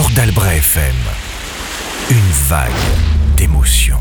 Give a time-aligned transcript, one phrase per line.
[0.00, 0.96] Port d'Albret FM.
[2.10, 2.70] Une vague
[3.36, 4.00] d'émotions.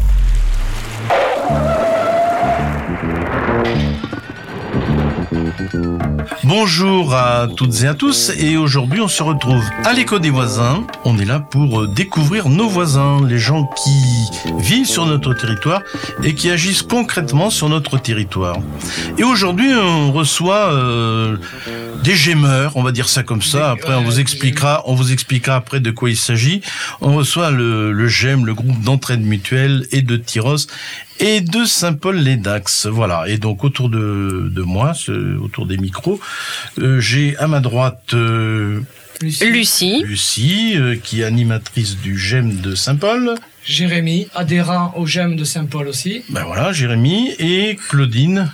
[6.44, 10.86] Bonjour à toutes et à tous et aujourd'hui on se retrouve à l'écho des voisins.
[11.06, 15.82] On est là pour découvrir nos voisins, les gens qui vivent sur notre territoire
[16.24, 18.58] et qui agissent concrètement sur notre territoire.
[19.18, 21.38] Et aujourd'hui on reçoit euh,
[22.04, 23.72] des gémeurs, on va dire ça comme ça.
[23.72, 26.62] Après on vous expliquera, on vous expliquera après de quoi il s'agit.
[27.02, 30.68] On reçoit le, le GEM, le groupe d'entraide mutuelle et de Tyros
[31.20, 32.88] et de Saint-Paul-les-Dax.
[32.88, 33.28] Voilà.
[33.28, 36.20] Et donc autour de, de moi, ce, autour des micros,
[36.80, 38.82] euh, j'ai à ma droite euh,
[39.22, 40.02] Lucie.
[40.04, 43.36] Lucie, euh, qui est animatrice du GEM de Saint-Paul.
[43.66, 46.24] Jérémy, adhérent au GEM de Saint-Paul aussi.
[46.30, 48.50] Ben voilà, Jérémy et Claudine.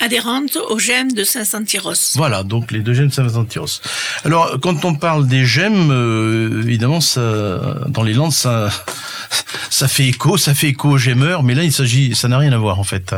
[0.00, 2.14] Adhérente au GEM de Saint-Santiros.
[2.16, 3.80] Voilà, donc les deux GEM de Saint-Santiros.
[4.24, 8.70] Alors, quand on parle des GEM, euh, évidemment, ça, dans les Landes, ça,
[9.70, 12.52] ça fait écho, ça fait écho aux gemeurs, mais là il s'agit, ça n'a rien
[12.52, 13.14] à voir en fait.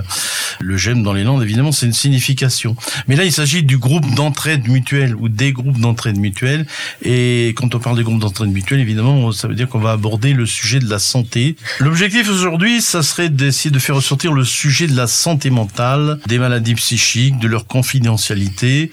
[0.60, 2.76] Le gemme dans les Landes, évidemment, c'est une signification.
[3.08, 6.66] Mais là, il s'agit du groupe d'entraide mutuelle ou des groupes d'entraide mutuelle.
[7.02, 10.32] Et quand on parle des groupes d'entraide mutuelle, évidemment, ça veut dire qu'on va aborder
[10.32, 11.56] le sujet de la santé.
[11.80, 16.38] L'objectif aujourd'hui, ça serait d'essayer de faire ressortir le sujet de la santé mentale, des
[16.38, 18.90] maladies psychiques, de leur confidentialité,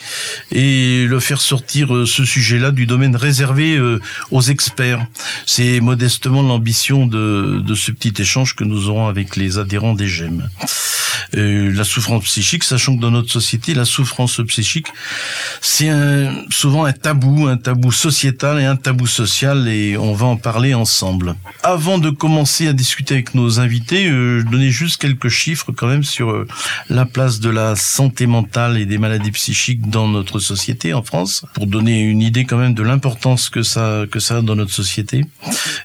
[0.52, 4.00] et le faire sortir euh, ce sujet-là du domaine réservé euh,
[4.32, 5.06] aux experts.
[5.46, 10.50] C'est modestement l'ambition de, ce petit échange que nous aurons avec les adhérents des GEM.
[11.36, 14.88] Euh, la souffrance psychique, sachant que dans notre société, la souffrance psychique,
[15.62, 15.90] c'est
[16.50, 20.74] souvent un tabou, un tabou sociétal et un tabou social, et on va en parler
[20.74, 21.36] ensemble.
[21.64, 25.88] Avant de commencer à discuter avec nos invités, euh, je donnais juste quelques chiffres quand
[25.88, 26.46] même sur
[26.90, 31.45] la place de la santé mentale et des maladies psychiques dans notre société en France,
[31.53, 34.73] pour donner une idée quand même de l'importance que ça que ça a dans notre
[34.73, 35.25] société.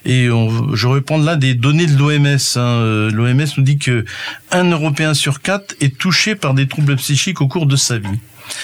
[0.05, 2.37] Et on, je reprends là des données de l'OMS.
[2.55, 3.09] Hein.
[3.11, 4.05] L'OMS nous dit que
[4.51, 8.19] un Européen sur quatre est touché par des troubles psychiques au cours de sa vie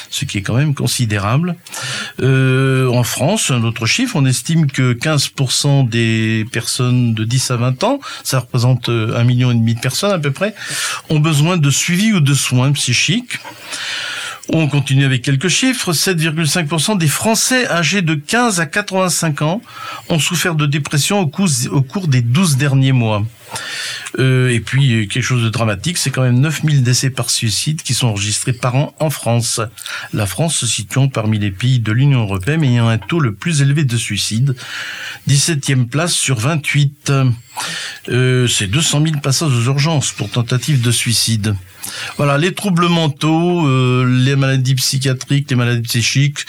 [0.10, 1.56] ce qui est quand même considérable.
[2.22, 7.58] Euh, en France, un autre chiffre, on estime que 15% des personnes de 10 à
[7.58, 10.56] 20 ans, ça représente un million et demi de personnes à peu près,
[11.10, 13.40] ont besoin de suivi ou de soins psychiques.
[14.50, 15.92] On continue avec quelques chiffres.
[15.92, 19.62] 7,5% des Français âgés de 15 à 85 ans
[20.10, 23.26] ont souffert de dépression au cours, des 12 derniers mois.
[24.20, 27.94] Euh, et puis quelque chose de dramatique, c'est quand même 9000 décès par suicide qui
[27.94, 29.62] sont enregistrés par an en France.
[30.14, 33.62] La France se situant parmi les pays de l'Union européenne ayant un taux le plus
[33.62, 34.56] élevé de suicide,
[35.28, 37.12] 17e place sur 28.
[38.10, 41.56] Euh, c'est 200 000 passages aux urgences pour tentative de suicide.
[42.18, 46.46] Voilà, les troubles mentaux, euh, les maladies psychiatriques, les maladies psychiques,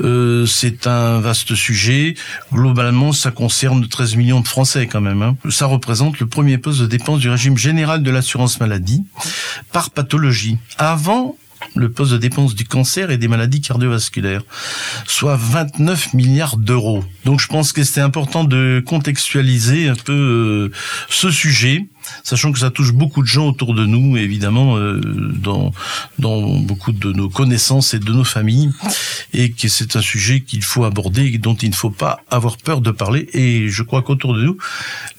[0.00, 2.14] euh, c'est un vaste sujet.
[2.52, 5.22] Globalement, ça concerne 13 millions de Français quand même.
[5.22, 5.36] Hein.
[5.50, 9.04] Ça représente le premier poste de dépense du régime général de l'assurance maladie
[9.72, 10.58] par pathologie.
[10.78, 11.36] Avant,
[11.74, 14.42] le poste de dépense du cancer et des maladies cardiovasculaires,
[15.06, 17.04] soit 29 milliards d'euros.
[17.24, 20.72] Donc je pense que c'était important de contextualiser un peu euh,
[21.08, 21.86] ce sujet
[22.24, 25.72] sachant que ça touche beaucoup de gens autour de nous, évidemment, euh, dans,
[26.18, 28.70] dans beaucoup de nos connaissances et de nos familles,
[29.32, 32.56] et que c'est un sujet qu'il faut aborder et dont il ne faut pas avoir
[32.56, 33.28] peur de parler.
[33.32, 34.58] Et je crois qu'autour de nous,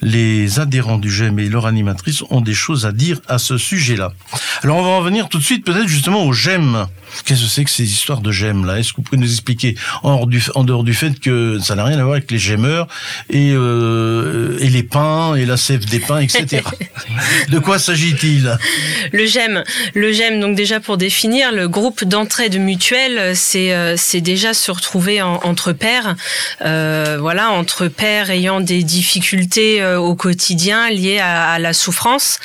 [0.00, 4.12] les adhérents du GEM et leur animatrice ont des choses à dire à ce sujet-là.
[4.62, 6.86] Alors on va en venir tout de suite peut-être justement au GEM.
[7.24, 8.78] Qu'est-ce que c'est que ces histoires de GEM là?
[8.78, 11.84] Est-ce que vous pouvez nous expliquer en, du, en dehors du fait que ça n'a
[11.84, 12.88] rien à voir avec les gemeurs
[13.30, 16.62] et, euh, et les pains et la sève des pains, etc.
[17.48, 18.56] De quoi s'agit-il?
[19.12, 20.40] Le GEM, le GEM.
[20.40, 25.72] Donc déjà pour définir, le groupe d'entraide mutuelle, c'est euh, déjà se retrouver en, entre
[25.72, 26.16] pairs,
[26.62, 32.38] euh, voilà, entre pairs ayant des difficultés euh, au quotidien liées à la souffrance,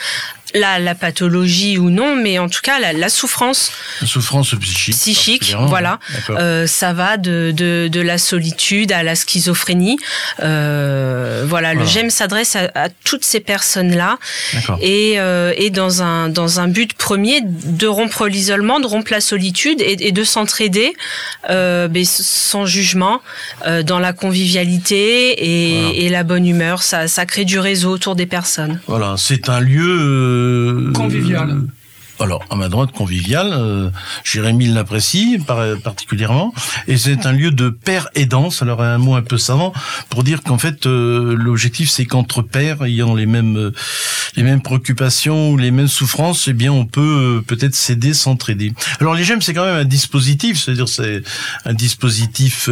[0.58, 3.72] la, la, pathologie ou non, mais en tout cas la, la souffrance.
[4.02, 4.96] La souffrance psychique.
[4.96, 6.00] Psychique, voilà.
[6.30, 9.98] Euh, ça va de, de, de, la solitude à la schizophrénie.
[10.42, 14.20] Euh, voilà, voilà, le GEM s'adresse à, à, toutes ces personnes-là
[14.80, 19.22] et, euh, et dans un dans un but premier de rompre l'isolement, de rompre la
[19.22, 20.94] solitude et, et de s'entraider,
[21.50, 23.22] mais sans jugement,
[23.84, 24.98] dans la convivialité
[25.40, 25.96] et, voilà.
[25.96, 26.84] et, la bonne humeur.
[26.84, 28.80] Ça, ça crée du réseau autour des personnes.
[28.88, 29.98] Voilà, c'est un lieu
[30.94, 31.70] convivial.
[32.20, 33.90] Alors, à ma droite, convivial, euh,
[34.24, 35.40] Jérémy l'apprécie
[35.84, 36.54] particulièrement,
[36.88, 38.62] et c'est un lieu de père aidance.
[38.62, 39.72] Alors, un mot un peu savant
[40.10, 43.72] pour dire qu'en fait, euh, l'objectif, c'est qu'entre pères ayant les mêmes euh,
[44.36, 48.74] les mêmes préoccupations ou les mêmes souffrances, eh bien, on peut peut-être s'aider, s'entraider.
[49.00, 51.24] Alors, les GEM, c'est quand même un dispositif, c'est-à-dire c'est
[51.66, 52.70] un dispositif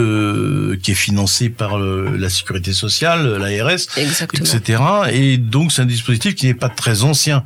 [0.84, 4.84] qui est financé par la sécurité sociale, l'ARS, etc.
[5.12, 7.44] Et donc, c'est un dispositif qui n'est pas très ancien.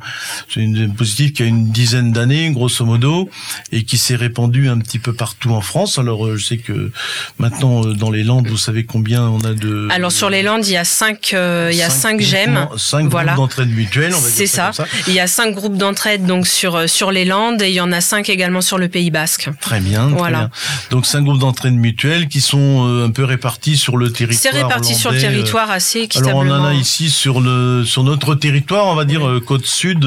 [0.52, 3.28] C'est un dispositif qui a une dizaine d'années, grosso modo,
[3.72, 5.98] et qui s'est répandu un petit peu partout en France.
[5.98, 6.90] Alors, euh, je sais que
[7.38, 9.88] maintenant, euh, dans les Landes, vous savez combien on a de...
[9.90, 12.68] Alors, sur les Landes, il y a cinq, euh, il y a cinq, gemmes.
[12.76, 13.32] Cinq voilà.
[13.32, 14.72] groupes d'entraide mutuelle, on va C'est ça.
[14.72, 14.86] ça.
[15.06, 17.92] Il y a cinq groupes d'entraide donc sur, sur les Landes, et il y en
[17.92, 19.50] a cinq également sur le Pays Basque.
[19.60, 20.08] Très bien.
[20.08, 20.38] Voilà.
[20.38, 20.50] Bien.
[20.90, 24.52] Donc, cinq groupes d'entraide mutuelle qui sont un peu répartis sur le territoire.
[24.52, 26.40] C'est réparti sur le territoire assez équitablement.
[26.42, 30.00] Alors, on en a ici sur, le, sur notre territoire, on va dire côte sud,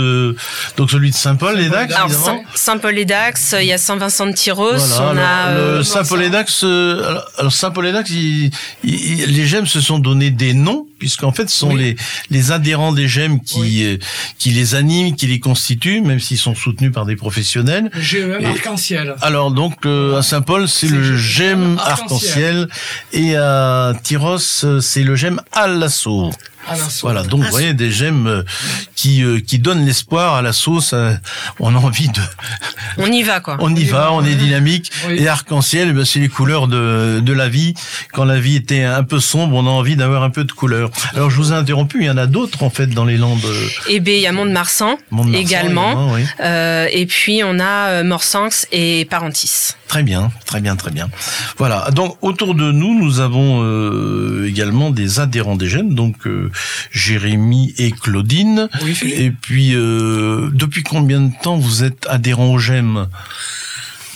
[0.77, 1.72] donc celui de Saint-Paul, les
[2.55, 4.99] Saint-Paul-et-Dax, il y a Saint-Vincent-de-Tyros.
[4.99, 6.63] on a euh, Saint-Paul-et-Dax.
[6.63, 8.11] Euh, alors Saint-Paul-et-Dax,
[8.83, 11.97] les gemmes se sont donné des noms puisqu'en fait ce sont les
[12.29, 13.97] les adhérents des gemmes qui euh,
[14.37, 17.91] qui les animent, qui les constituent, même s'ils sont soutenus par des professionnels.
[17.99, 19.15] GEM arc-en-ciel.
[19.21, 22.69] Alors donc à Saint-Paul c'est le GEM arc-en-ciel
[23.11, 24.37] et à Tyros
[24.79, 26.31] c'est le GEM à l'assaut.
[27.01, 28.43] Voilà, donc vous voyez des gemmes euh,
[28.95, 30.95] qui euh, qui donnent l'espoir à la sauce.
[31.59, 32.21] On a envie de.
[32.97, 33.57] On y va quoi.
[33.59, 34.91] On y va, on est dynamique.
[35.09, 37.73] Et arc-en-ciel, eh ben, c'est les couleurs de de la vie.
[38.13, 40.89] Quand la vie était un peu sombre, on a envie d'avoir un peu de couleur.
[41.13, 41.99] Alors je vous ai interrompu.
[42.01, 43.39] Il y en a d'autres en fait dans les Landes.
[43.89, 44.97] Eh bien, il y a Mont-de-Marsan
[45.33, 46.15] également.
[46.39, 49.71] euh, et puis on a euh, Morsanx et Parentis.
[49.87, 51.09] Très bien, très bien, très bien.
[51.57, 51.89] Voilà.
[51.91, 53.61] Donc autour de nous, nous avons
[54.43, 55.93] également des adhérents des gemmes.
[55.93, 56.15] Donc
[56.91, 58.69] Jérémy et Claudine.
[59.03, 63.07] et puis, euh, depuis combien de temps vous êtes adhérent au GEM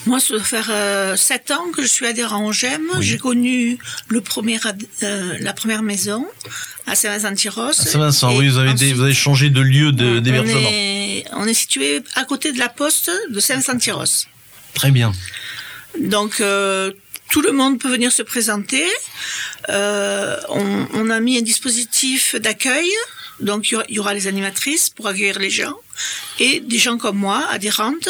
[0.07, 2.81] moi, ça doit faire euh, sept ans que je suis adhérent au GEM.
[2.99, 3.77] J'ai connu
[4.07, 4.59] le premier,
[5.03, 6.25] euh, la première maison
[6.85, 7.73] à Saint-Vincent-Tyros.
[7.73, 10.69] Saint-Vincent, oui, vous avez, vous avez changé de lieu d'hébergement.
[11.33, 14.25] On, on, est situé à côté de la poste de Saint-Vincent-Tyros.
[14.73, 15.11] Très bien.
[15.99, 16.41] Donc,
[17.29, 18.85] tout le monde peut venir se présenter.
[19.69, 22.89] Euh, on, on, a mis un dispositif d'accueil.
[23.39, 25.75] Donc, il y, aura les animatrices pour accueillir les gens
[26.39, 28.09] et des gens comme moi, adhérentes,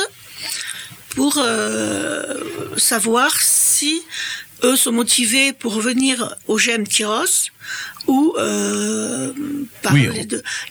[1.18, 2.36] pour euh,
[2.78, 4.04] savoir si
[4.64, 7.50] eux sont motivés pour revenir au GEM Tyros
[8.06, 9.34] ou euh,
[9.82, 10.08] par oui.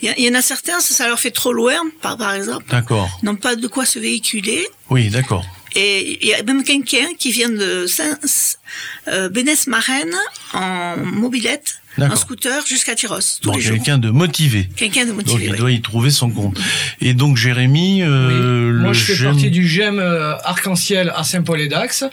[0.03, 2.65] Il y, en a certains, ça, ça, leur fait trop loin, par, par exemple.
[2.71, 3.11] D'accord.
[3.25, 4.65] N'ont pas de quoi se véhiculer.
[4.89, 5.45] Oui, d'accord.
[5.75, 8.17] Et il y a même quelqu'un qui vient de Saint,
[9.09, 10.15] euh, Bénès-Marraine
[10.53, 13.19] en mobilette un scooter jusqu'à Tyros.
[13.41, 14.69] Tous quelqu'un de motivé.
[14.77, 15.47] Quelqu'un de motivé.
[15.47, 16.59] Donc il doit y trouver son compte.
[17.01, 22.05] Et donc Jérémy, euh, moi je fais partie du GEM euh, Arc-en-Ciel à Saint-Paul-et-Dax.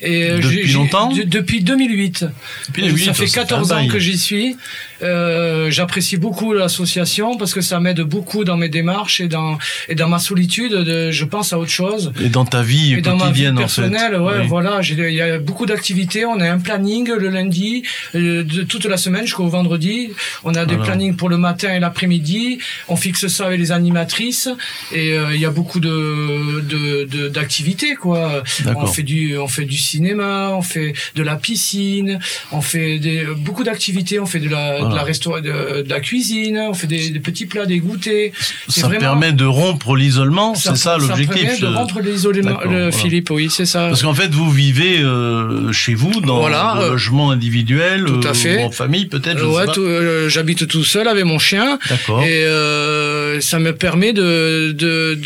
[0.00, 2.26] Et euh, depuis longtemps Depuis 2008.
[2.68, 3.04] Depuis 2008.
[3.04, 4.56] Ça fait 14 ans que j'y suis.
[5.02, 9.58] Euh, J'apprécie beaucoup l'association parce que ça m'aide beaucoup dans mes démarches et dans
[9.88, 10.72] et dans ma solitude.
[10.72, 12.12] De, je pense à autre chose.
[12.22, 14.80] Et dans ta vie et dans ma vie personnelle, ouais, voilà.
[14.82, 16.24] Il y a beaucoup d'activités.
[16.24, 17.82] On a un planning le lundi,
[18.14, 20.10] de toute la semaine jusqu'au vendredi.
[20.44, 22.58] On a des plannings pour le matin et l'après-midi.
[22.88, 24.48] On fixe ça avec les animatrices
[24.92, 28.42] et euh, il y a beaucoup de d'activités quoi.
[28.76, 32.18] On fait du on fait du cinéma, on fait de la piscine,
[32.52, 34.18] on fait des, beaucoup d'activités.
[34.20, 37.66] On fait de la de la restauration, de, la cuisine, on fait des, petits plats,
[37.66, 38.32] des goûters.
[38.68, 41.50] Ça permet de rompre l'isolement, c'est ça l'objectif.
[41.50, 42.58] Ça permet de rompre l'isolement,
[42.92, 43.88] Philippe, oui, c'est ça.
[43.88, 48.34] Parce qu'en fait, vous vivez euh, chez vous dans voilà, un logement individuel, tout à
[48.34, 48.62] fait.
[48.62, 49.44] en famille peut-être.
[49.46, 51.78] Ouais, euh, j'habite tout seul avec mon chien.
[51.88, 52.22] D'accord.
[52.22, 55.18] Et euh, ça me permet de, de,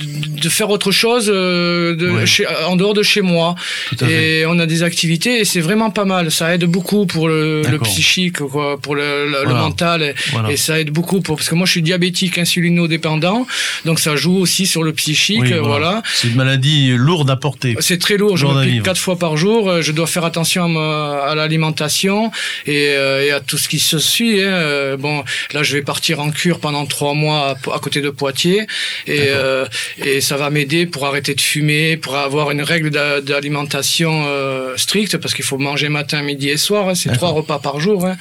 [0.42, 3.54] de faire autre chose euh, de chez, en dehors de chez moi.
[3.88, 4.47] Tout à et fait.
[4.47, 6.30] on a des activités et c'est vraiment pas mal.
[6.30, 10.14] Ça aide beaucoup pour le, le psychique, quoi, pour le, le, mental et,
[10.52, 13.46] et, ça aide beaucoup pour parce que moi je suis diabétique insulino-dépendant,
[13.84, 15.52] donc ça joue aussi sur le psychique.
[15.52, 16.02] voilà.
[16.14, 17.76] C'est une maladie lourde à porter.
[17.80, 18.37] C'est très lourd.
[18.37, 19.82] Je me pique quatre fois par jour.
[19.82, 22.30] Je dois faire attention à, à l'alimentation
[22.66, 24.42] et, et, à tout ce qui se suit.
[24.42, 24.64] Hein.
[24.64, 28.66] Euh, bon, là, je vais partir en cure pendant trois mois à, côté de Poitiers
[29.06, 29.66] et, euh,
[29.99, 35.16] et ça va m'aider pour arrêter de fumer, pour avoir une règle d'alimentation euh, stricte
[35.18, 36.88] parce qu'il faut manger matin, midi et soir.
[36.88, 36.94] Hein.
[36.94, 38.06] C'est trois repas par jour.
[38.06, 38.16] Hein.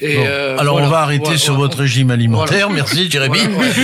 [0.00, 0.16] Et,
[0.58, 2.70] Alors, on va arrêter sur votre régime alimentaire.
[2.70, 3.38] Merci, Jérémy.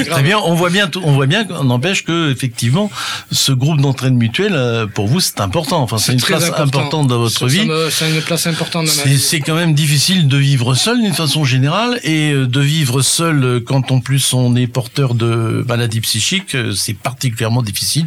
[0.09, 0.38] Très bien.
[0.38, 2.90] On voit bien, on voit bien qu'on n'empêche que effectivement,
[3.33, 5.83] ce groupe d'entraide mutuelle, pour vous, c'est important.
[5.83, 7.62] Enfin, c'est une place importante dans votre vie.
[7.62, 9.18] une place importante vie.
[9.18, 13.90] C'est quand même difficile de vivre seul d'une façon générale et de vivre seul quand
[13.90, 18.07] en plus on est porteur de maladies psychiques, c'est particulièrement difficile.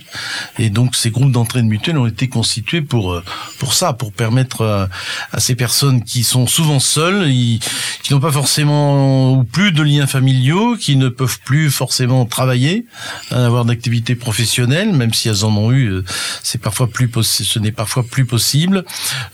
[0.59, 3.21] Et donc ces groupes d'entraide mutuelle ont été constitués pour
[3.59, 4.89] pour ça, pour permettre
[5.31, 10.07] à ces personnes qui sont souvent seules, qui n'ont pas forcément ou plus de liens
[10.07, 12.85] familiaux, qui ne peuvent plus forcément travailler,
[13.31, 16.03] hein, avoir d'activités professionnelles, même si elles en ont eu, euh,
[16.43, 18.85] c'est parfois plus ce n'est parfois plus possible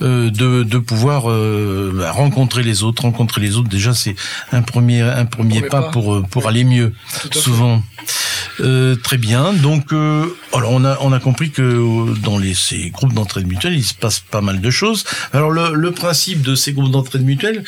[0.02, 3.04] euh, de, de pouvoir euh, bah, rencontrer les autres.
[3.04, 4.16] Rencontrer les autres, déjà, c'est
[4.52, 6.94] un premier un premier pas, pour pour aller mieux.
[7.32, 7.82] Souvent.
[8.60, 9.54] Euh, très bien.
[9.54, 13.76] Donc, euh, alors on a on a compris que dans les ces groupes d'entraide mutuelle,
[13.76, 15.04] il se passe pas mal de choses.
[15.32, 17.64] Alors le, le principe de ces groupes d'entraide mutuelle,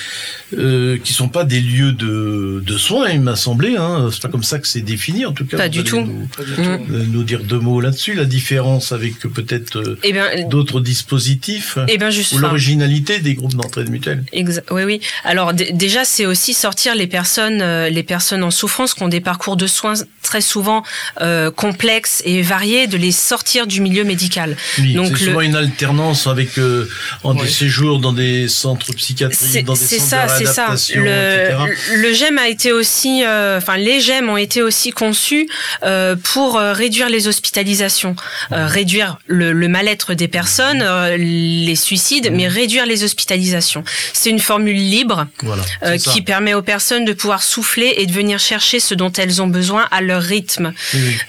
[0.57, 3.75] euh, qui sont pas des lieux de, de soins, il m'a semblé.
[3.75, 5.57] Hein, c'est pas comme ça que c'est défini en tout cas.
[5.57, 5.99] Pas du tout.
[5.99, 6.27] Nous,
[6.63, 7.11] mmh.
[7.11, 8.13] nous, dire deux mots là-dessus.
[8.13, 11.77] La différence avec peut-être euh, eh ben, d'autres dispositifs.
[11.87, 14.23] Eh ben juste, ou l'originalité des groupes d'entraide mutuelle.
[14.71, 15.01] Oui oui.
[15.25, 19.57] Alors déjà c'est aussi sortir les personnes les personnes en souffrance qui ont des parcours
[19.57, 20.83] de soins très souvent
[21.21, 24.55] euh, complexes et variés, de les sortir du milieu médical.
[24.93, 26.87] Donc c'est souvent une alternance avec euh,
[27.23, 31.03] en des séjours dans des centres psychiatriques, dans des centres ça, de réadaptation,
[31.39, 35.47] le, le GEM a été aussi, euh, enfin les GEM ont été aussi conçus
[35.83, 38.15] euh, pour euh, réduire les hospitalisations,
[38.51, 40.83] réduire le, le mal-être des personnes,
[41.17, 43.83] les suicides, mais réduire les hospitalisations.
[44.13, 45.63] C'est une formule libre voilà,
[45.97, 49.47] qui permet aux personnes de pouvoir souffler et de venir chercher ce dont elles ont
[49.47, 50.73] besoin à leur rythme.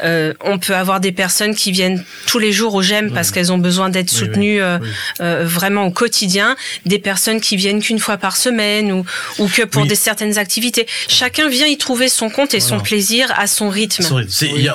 [0.03, 3.53] Euh, on peut avoir des personnes qui viennent tous les jours au GEM parce qu'elles
[3.53, 4.79] ont besoin d'être soutenues euh,
[5.21, 9.05] euh, vraiment au quotidien, des personnes qui viennent qu'une fois par semaine ou,
[9.39, 10.87] ou que pour des certaines activités.
[11.09, 14.05] Chacun vient y trouver son compte et son plaisir à son rythme.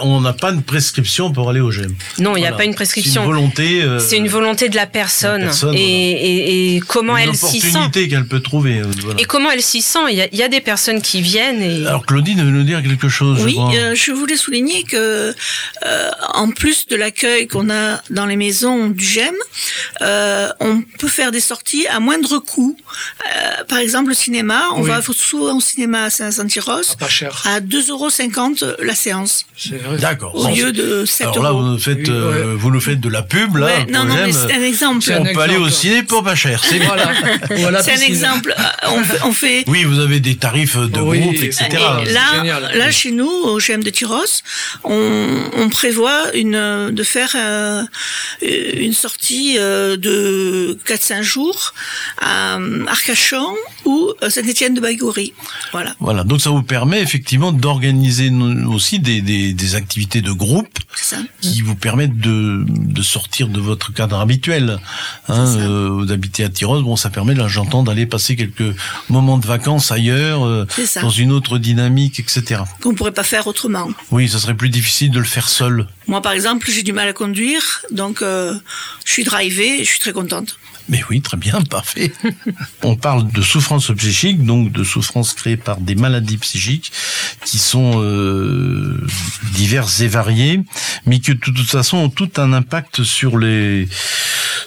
[0.02, 1.96] on n'a pas de prescription pour aller au GEM.
[2.20, 3.22] Non, il n'y a pas une prescription.
[3.22, 3.86] C'est une volonté.
[4.00, 7.70] C'est une volonté de la personne, et, et, comment elle s'y sent.
[7.70, 8.82] opportunité qu'elle peut trouver.
[9.18, 10.00] Et comment elle s'y sent.
[10.10, 11.62] Il y, a, des personnes qui viennent.
[11.62, 11.88] Et...
[11.88, 13.44] Alors Claudine veut nous dire quelque chose.
[13.44, 13.58] Oui,
[13.94, 15.34] je voulais souligner que,
[15.86, 19.34] euh, en plus de l'accueil qu'on a dans les maisons du GEM,
[20.02, 22.78] euh, on peut faire des sorties à moindre coût.
[23.36, 27.90] Euh, par exemple, le cinéma, on va souvent au cinéma à Saint-Santiros à, à 2,50
[27.90, 29.46] euros la séance.
[30.00, 30.36] D'accord.
[30.36, 33.56] Au lieu de 7 Alors là, vous nous faites, vous nous faites de la pub
[33.56, 33.86] là.
[33.90, 35.04] non, non, mais c'est un exemple.
[35.18, 36.64] On peut aller au ciné pour pas cher.
[36.64, 37.84] C'est voilà.
[37.84, 38.56] c'est un exemple.
[39.24, 41.68] On fait, Oui, vous avez des tarifs de groupe, etc.
[42.14, 44.42] là, là, chez nous, au GEM de Tyros,
[44.84, 47.84] on, prévoit une, de faire euh,
[48.42, 51.74] une sortie euh, de 4-5 jours
[52.22, 52.58] à
[52.88, 53.54] Arcachon
[53.86, 54.82] ou Saint-Étienne de
[55.72, 55.96] Voilà.
[56.00, 56.24] Voilà.
[56.24, 58.32] Donc ça vous permet effectivement d'organiser
[58.68, 60.80] aussi des, des, activités de groupe
[61.42, 64.80] qui vous permettent de, de sortir de votre cadre habituel.
[65.28, 68.76] Hein, euh, vous habitez à Tyros, bon, ça permet, là, j'entends, d'aller passer quelques
[69.10, 70.66] moments de vacances ailleurs,
[71.02, 72.62] dans une autre dynamique, etc.
[72.82, 73.90] Qu'on pourrait pas faire autrement.
[74.12, 75.88] Oui, ça serait plus difficile de le faire seul.
[76.08, 78.54] Moi, par exemple, j'ai du mal à conduire, donc euh,
[79.06, 80.58] je suis drivée et je suis très contente.
[80.90, 82.12] Mais oui, très bien, parfait.
[82.84, 86.92] On parle de souffrance psychique, donc de souffrance créée par des maladies psychiques
[87.44, 89.06] qui sont euh,
[89.54, 90.62] diverses et variées,
[91.06, 93.88] mais qui de toute façon ont tout un impact sur les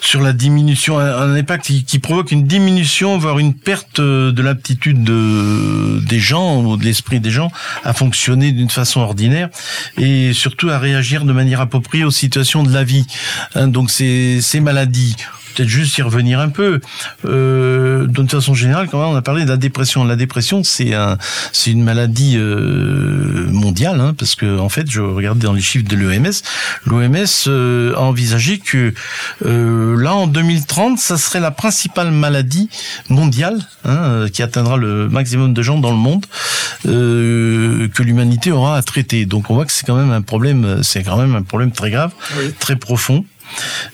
[0.01, 5.99] sur la diminution, un, impact qui, provoque une diminution, voire une perte de l'aptitude de,
[5.99, 7.51] des gens ou de l'esprit des gens
[7.83, 9.49] à fonctionner d'une façon ordinaire
[9.97, 13.05] et surtout à réagir de manière appropriée aux situations de la vie.
[13.55, 15.15] Hein, donc ces, ces maladies
[15.55, 16.79] peut-être juste y revenir un peu.
[17.25, 20.03] Euh, D'une façon générale, quand même, on a parlé de la dépression.
[20.03, 21.17] La dépression, c'est un,
[21.51, 25.87] c'est une maladie euh, mondiale, hein, parce que en fait, je regardais dans les chiffres
[25.87, 26.31] de l'OMS,
[26.85, 28.93] l'OMS euh, a envisagé que
[29.45, 32.69] euh, là, en 2030, ça serait la principale maladie
[33.09, 36.25] mondiale hein, euh, qui atteindra le maximum de gens dans le monde
[36.83, 39.25] que l'humanité aura à traiter.
[39.25, 41.91] Donc, on voit que c'est quand même un problème, c'est quand même un problème très
[41.91, 42.13] grave,
[42.59, 43.25] très profond.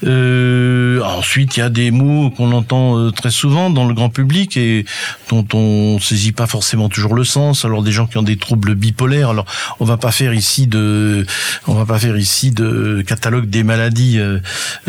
[0.03, 4.09] Euh, ensuite, il y a des mots qu'on entend euh, très souvent dans le grand
[4.09, 4.85] public et
[5.29, 7.65] dont on saisit pas forcément toujours le sens.
[7.65, 9.29] Alors des gens qui ont des troubles bipolaires.
[9.29, 9.45] Alors
[9.79, 11.25] on va pas faire ici de,
[11.67, 14.39] on va pas faire ici de catalogue des maladies euh,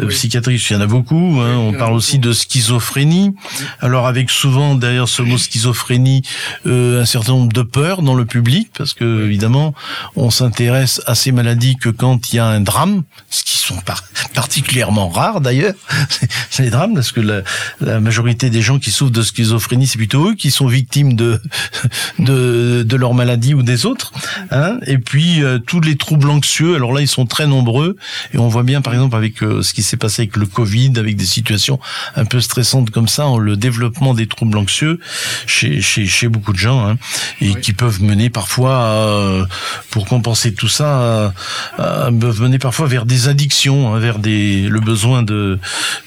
[0.08, 0.64] psychiatriques.
[0.70, 1.38] Il y en a beaucoup.
[1.40, 1.56] Hein.
[1.56, 3.34] On parle aussi de schizophrénie.
[3.80, 6.22] Alors avec souvent derrière ce mot schizophrénie
[6.66, 9.74] euh, un certain nombre de peurs dans le public parce que évidemment
[10.14, 13.76] on s'intéresse à ces maladies que quand il y a un drame, ce qui sont
[13.76, 14.04] par,
[14.34, 15.74] partie particulièrement rares d'ailleurs.
[16.50, 17.42] C'est les drames parce que la,
[17.82, 21.42] la, majorité des gens qui souffrent de schizophrénie, c'est plutôt eux qui sont victimes de
[22.18, 24.12] de, de leur maladie ou des autres.
[24.50, 27.96] Hein et puis euh, tous les troubles anxieux, alors là ils sont très nombreux
[28.32, 30.92] et on voit bien par exemple avec euh, ce qui s'est passé avec le Covid,
[30.96, 31.78] avec des situations
[32.14, 35.00] un peu stressantes comme ça, le développement des troubles anxieux
[35.46, 36.96] chez chez, chez beaucoup de gens hein,
[37.42, 39.46] et qui peuvent mener parfois
[39.90, 41.34] pour compenser tout ça,
[41.76, 45.58] peuvent mener parfois vers des addictions, hein, vers des le besoin de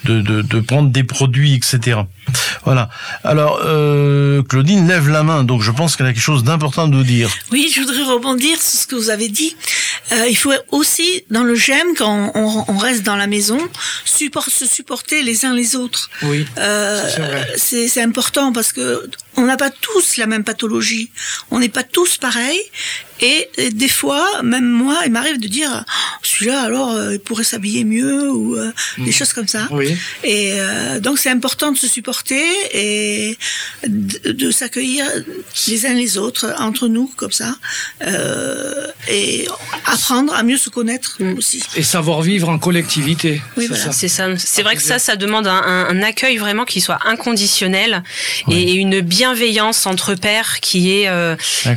[0.06, 2.02] de, de, de prendre des produits, etc.
[2.66, 2.90] Voilà.
[3.24, 6.88] Alors, euh, Claudine lève la main, donc je pense qu'elle a quelque chose d'important à
[6.88, 7.30] nous dire.
[7.52, 9.56] Oui, je voudrais rebondir sur ce que vous avez dit.
[10.12, 13.60] Euh, il faut aussi, dans le GEM, quand on, on reste dans la maison,
[14.06, 16.10] support, se supporter les uns les autres.
[16.24, 16.46] Oui.
[16.58, 21.12] Euh, c'est important parce que on n'a pas tous la même pathologie.
[21.52, 22.62] On n'est pas tous pareils.
[23.22, 27.44] Et, des fois, même moi, il m'arrive de dire, oh, celui-là, alors, euh, il pourrait
[27.44, 29.14] s'habiller mieux ou euh, des mm.
[29.14, 29.68] choses comme ça.
[29.72, 29.96] Oui.
[30.24, 32.42] Et euh, donc, c'est important de se supporter
[32.74, 33.38] et
[33.88, 35.06] de, s'accueillir
[35.68, 37.56] les uns les autres, entre nous, comme ça,
[39.10, 39.48] et
[39.86, 41.38] apprendre à mieux se connaître mm.
[41.38, 41.64] aussi.
[41.76, 43.42] Et savoir vivre en collectivité.
[43.58, 43.92] Oui, voilà.
[43.92, 44.28] C'est ça.
[44.38, 48.04] C'est vrai que ça, ça demande un, un, accueil vraiment qui soit inconditionnel
[48.50, 51.10] et une bienveillance entre pairs qui est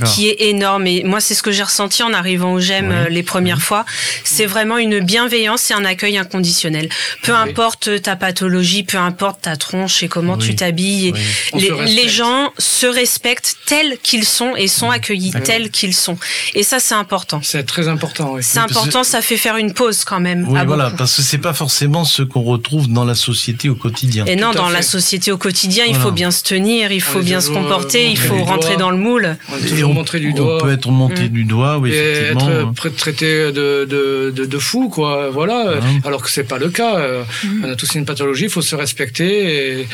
[0.06, 0.86] qui est énorme.
[0.86, 3.84] Et moi, c'est ce que j'ai ressenti en arrivant au GEM euh, les premières fois.
[4.24, 6.88] C'est vraiment une bienveillance et un accueil inconditionnel.
[7.22, 11.12] Peu importe ta pathologie, peu importe ta tronche et comment tu t'habilles,
[11.54, 16.18] les, gens se respectent tels qu'ils sont et sont accueillis tels qu'ils sont.
[16.54, 17.40] Et ça, c'est important.
[17.42, 18.36] C'est très important.
[18.40, 20.46] C'est important, ça fait faire une pause quand même.
[20.48, 24.24] Oui, voilà, parce que c'est pas forcément ce qu'on retrouve dans la société au quotidien.
[24.26, 27.40] Et non, dans la société au quotidien, il faut bien se tenir, il faut bien
[27.40, 29.36] se comporter, il faut rentrer dans le moule.
[29.50, 30.02] On.
[30.02, 32.50] On peut être monté du doigt, oui, effectivement.
[32.50, 35.30] Et être traité de, de, de, fou, quoi.
[35.30, 35.74] Voilà.
[36.04, 37.24] Alors que c'est pas le cas.
[37.44, 37.64] Mm.
[37.64, 39.88] On a tous une pathologie, il faut se respecter et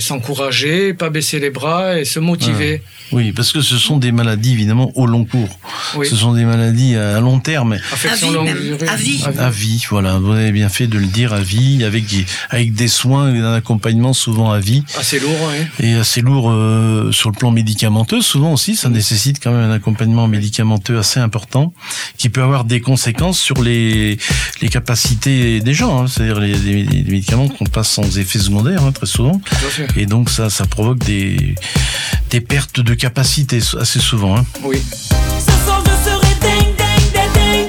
[0.00, 2.82] s'encourager, pas baisser les bras et se motiver.
[3.12, 5.58] Oui, parce que ce sont des maladies évidemment au long cours.
[5.94, 7.78] Ce sont des maladies à long terme.
[7.92, 8.50] Affection longue
[8.86, 9.24] À vie.
[9.38, 10.18] À vie, voilà.
[10.18, 12.04] Vous avez bien fait de le dire à vie, avec
[12.50, 14.82] avec des soins et un accompagnement souvent à vie.
[14.96, 15.86] Assez lourd, oui.
[15.86, 18.20] Et assez lourd euh, sur le plan médicamenteux.
[18.20, 21.72] Souvent aussi, ça nécessite quand même un accompagnement médicamenteux assez important,
[22.16, 24.18] qui peut avoir des conséquences sur les
[24.60, 26.02] les capacités des gens.
[26.02, 26.06] Hein.
[26.08, 29.37] C'est-à-dire les, les, médicaments qu'on passe sans effet secondaire hein, très souvent.
[29.96, 31.54] Et donc ça, ça provoque des
[32.30, 34.36] des pertes de capacité assez souvent.
[34.36, 34.44] Hein.
[34.62, 34.82] Oui.
[35.64, 37.68] Soir je serai ding ding ding ding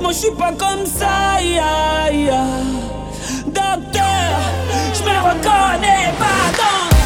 [0.00, 2.44] moi je suis pas comme ça, ya, ya.
[3.46, 4.40] Docteur,
[4.94, 6.97] je me reconnais pas.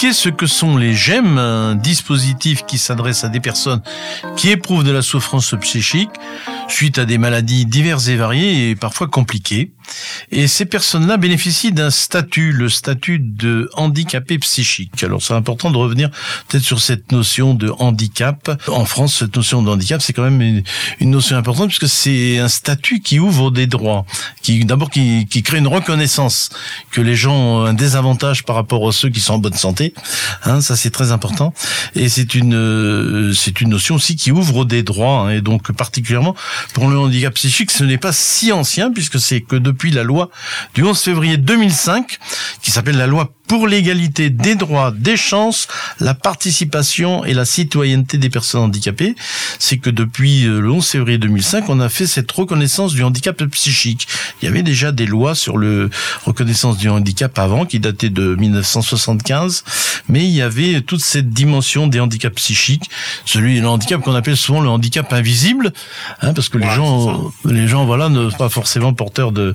[0.00, 3.82] Expliqué ce que sont les GEM, un dispositif qui s'adresse à des personnes
[4.34, 6.08] qui éprouvent de la souffrance psychique
[6.68, 9.72] suite à des maladies diverses et variées et parfois compliquées.
[10.32, 15.02] Et ces personnes-là bénéficient d'un statut, le statut de handicapé psychique.
[15.02, 16.10] Alors c'est important de revenir
[16.48, 18.50] peut-être sur cette notion de handicap.
[18.68, 20.62] En France, cette notion de handicap, c'est quand même
[21.00, 24.06] une, notion importante puisque c'est un statut qui ouvre des droits,
[24.42, 26.50] qui d'abord qui, qui crée une reconnaissance
[26.92, 29.94] que les gens ont un désavantage par rapport à ceux qui sont en bonne santé.
[30.44, 31.52] Hein, ça c'est très important.
[31.96, 35.22] Et c'est une euh, c'est une notion aussi qui ouvre des droits.
[35.22, 36.36] Hein, et donc particulièrement
[36.72, 40.19] pour le handicap psychique, ce n'est pas si ancien puisque c'est que depuis la loi
[40.74, 42.18] du 11 février 2005
[42.60, 45.66] qui s'appelle la loi pour l'égalité des droits, des chances,
[45.98, 49.16] la participation et la citoyenneté des personnes handicapées.
[49.58, 53.42] C'est que depuis euh, le 11 février 2005, on a fait cette reconnaissance du handicap
[53.46, 54.06] psychique.
[54.40, 55.90] Il y avait déjà des lois sur le
[56.24, 59.64] reconnaissance du handicap avant, qui dataient de 1975,
[60.08, 62.88] mais il y avait toute cette dimension des handicaps psychiques,
[63.24, 65.72] celui le handicap qu'on appelle souvent le handicap invisible,
[66.22, 69.54] hein, parce que les gens, les gens, voilà, ne sont pas forcément porteurs de,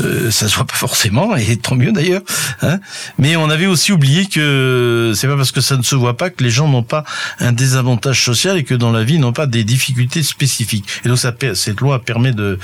[0.00, 2.22] euh, ça se voit pas forcément, et tant mieux d'ailleurs,
[2.62, 2.80] hein,
[3.18, 6.30] mais on avait aussi oublié que c'est pas parce que ça ne se voit pas
[6.30, 7.04] que les gens n'ont pas
[7.40, 10.86] un désavantage social et que dans la vie n'ont pas des difficultés spécifiques.
[11.04, 12.58] Et donc ça, cette loi permet de,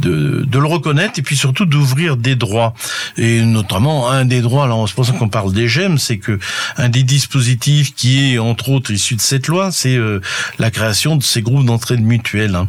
[0.00, 2.74] de, de le reconnaître et puis surtout d'ouvrir des droits.
[3.16, 6.38] Et notamment un des droits, alors c'est pour ça qu'on parle des GEM, c'est que
[6.76, 10.20] un des dispositifs qui est entre autres issu de cette loi, c'est euh,
[10.58, 12.54] la création de ces groupes d'entraide mutuelle.
[12.54, 12.68] Hein.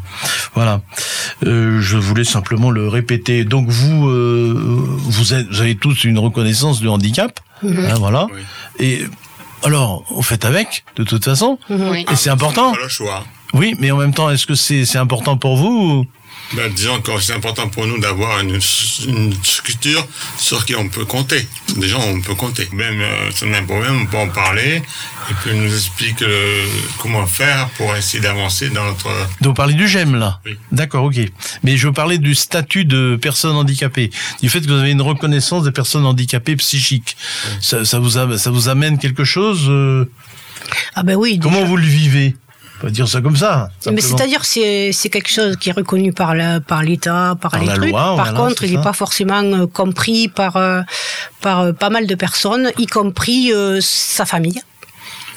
[0.55, 0.81] Voilà.
[1.45, 3.45] Euh, je voulais simplement le répéter.
[3.45, 7.38] Donc vous, euh, vous, êtes, vous avez tous une reconnaissance du handicap.
[7.63, 7.85] Mhm.
[7.85, 8.27] Hein, voilà.
[8.79, 9.03] Et
[9.63, 11.59] alors, on fait avec, de toute façon.
[11.69, 11.95] Mhm.
[11.95, 12.73] Et c'est important.
[12.73, 13.23] Pas le choix.
[13.53, 16.05] Oui, mais en même temps, est-ce que c'est important pour vous
[16.53, 18.59] ben, disons que c'est important pour nous d'avoir une,
[19.07, 20.07] une, structure
[20.37, 21.47] sur qui on peut compter.
[21.77, 22.67] Des gens, on peut compter.
[22.73, 24.81] Même euh, si on a un problème, on peut en parler
[25.29, 26.65] et puis nous explique euh,
[26.97, 29.09] comment faire pour essayer d'avancer dans notre...
[29.41, 30.57] Donc vous parlez du GEM là Oui.
[30.71, 31.19] D'accord, ok.
[31.63, 34.09] Mais je veux parler du statut de personne handicapée,
[34.41, 37.15] du fait que vous avez une reconnaissance des personnes handicapées psychiques.
[37.61, 40.05] Ça, ça, vous ça vous amène quelque chose euh
[40.95, 41.39] Ah ben oui.
[41.41, 42.35] Comment vous le vivez?
[42.81, 43.69] On va dire ça comme ça.
[43.91, 47.67] Mais c'est-à-dire c'est c'est quelque chose qui est reconnu par la par l'État, par, les
[47.67, 47.91] trucs.
[47.91, 50.81] par contre, il n'est pas forcément euh, compris par euh,
[51.41, 54.61] par euh, pas mal de personnes, y compris sa famille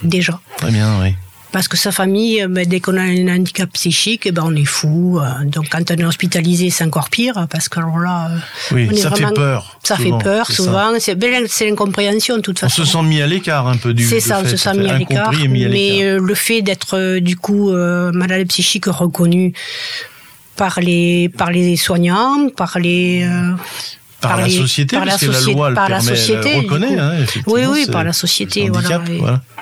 [0.03, 0.39] déjà.
[0.57, 1.15] Très bien, oui
[1.53, 4.65] parce que sa famille, ben, dès qu'on a un handicap psychique, eh ben, on est
[4.65, 5.21] fou.
[5.21, 5.45] Euh.
[5.45, 8.31] Donc quand on est hospitalisé, c'est encore pire, parce que alors là,
[8.73, 9.79] euh, ça fait peur.
[9.83, 10.93] Ça fait peur souvent.
[10.93, 12.83] Ben, c'est l'incompréhension, de toute façon.
[12.83, 14.05] On se sent mis à l'écart un peu du.
[14.05, 15.33] C'est ça, on se sent mis à l'écart.
[15.49, 19.53] Mais euh, le fait d'être du coup malade psychique reconnu
[20.57, 23.29] par les par les soignants, par les
[24.23, 26.99] par, la société, par la, la loi par la société, reconnaît.
[26.99, 27.13] Hein,
[27.47, 29.03] oui, oui, par la société, voilà,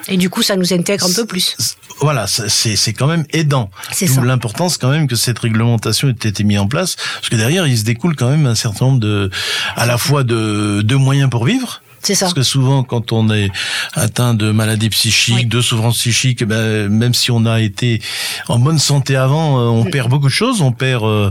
[0.09, 1.57] et, du coup, ça nous intègre un peu plus.
[2.01, 3.71] Voilà, c'est quand même aidant.
[4.01, 7.67] D'où l'importance quand même que cette réglementation ait été mise en place, parce que derrière,
[7.67, 9.31] il se découle quand même un certain nombre de,
[9.77, 12.27] à la fois de, de moyens pour vivre, c'est ça.
[12.27, 13.51] Parce que souvent, quand on est
[13.95, 18.01] atteint de maladies psychiques, de souffrances psychiques, ben, même si on a été
[18.49, 20.63] en bonne santé avant, euh, on perd beaucoup de choses.
[20.63, 21.31] On perd euh,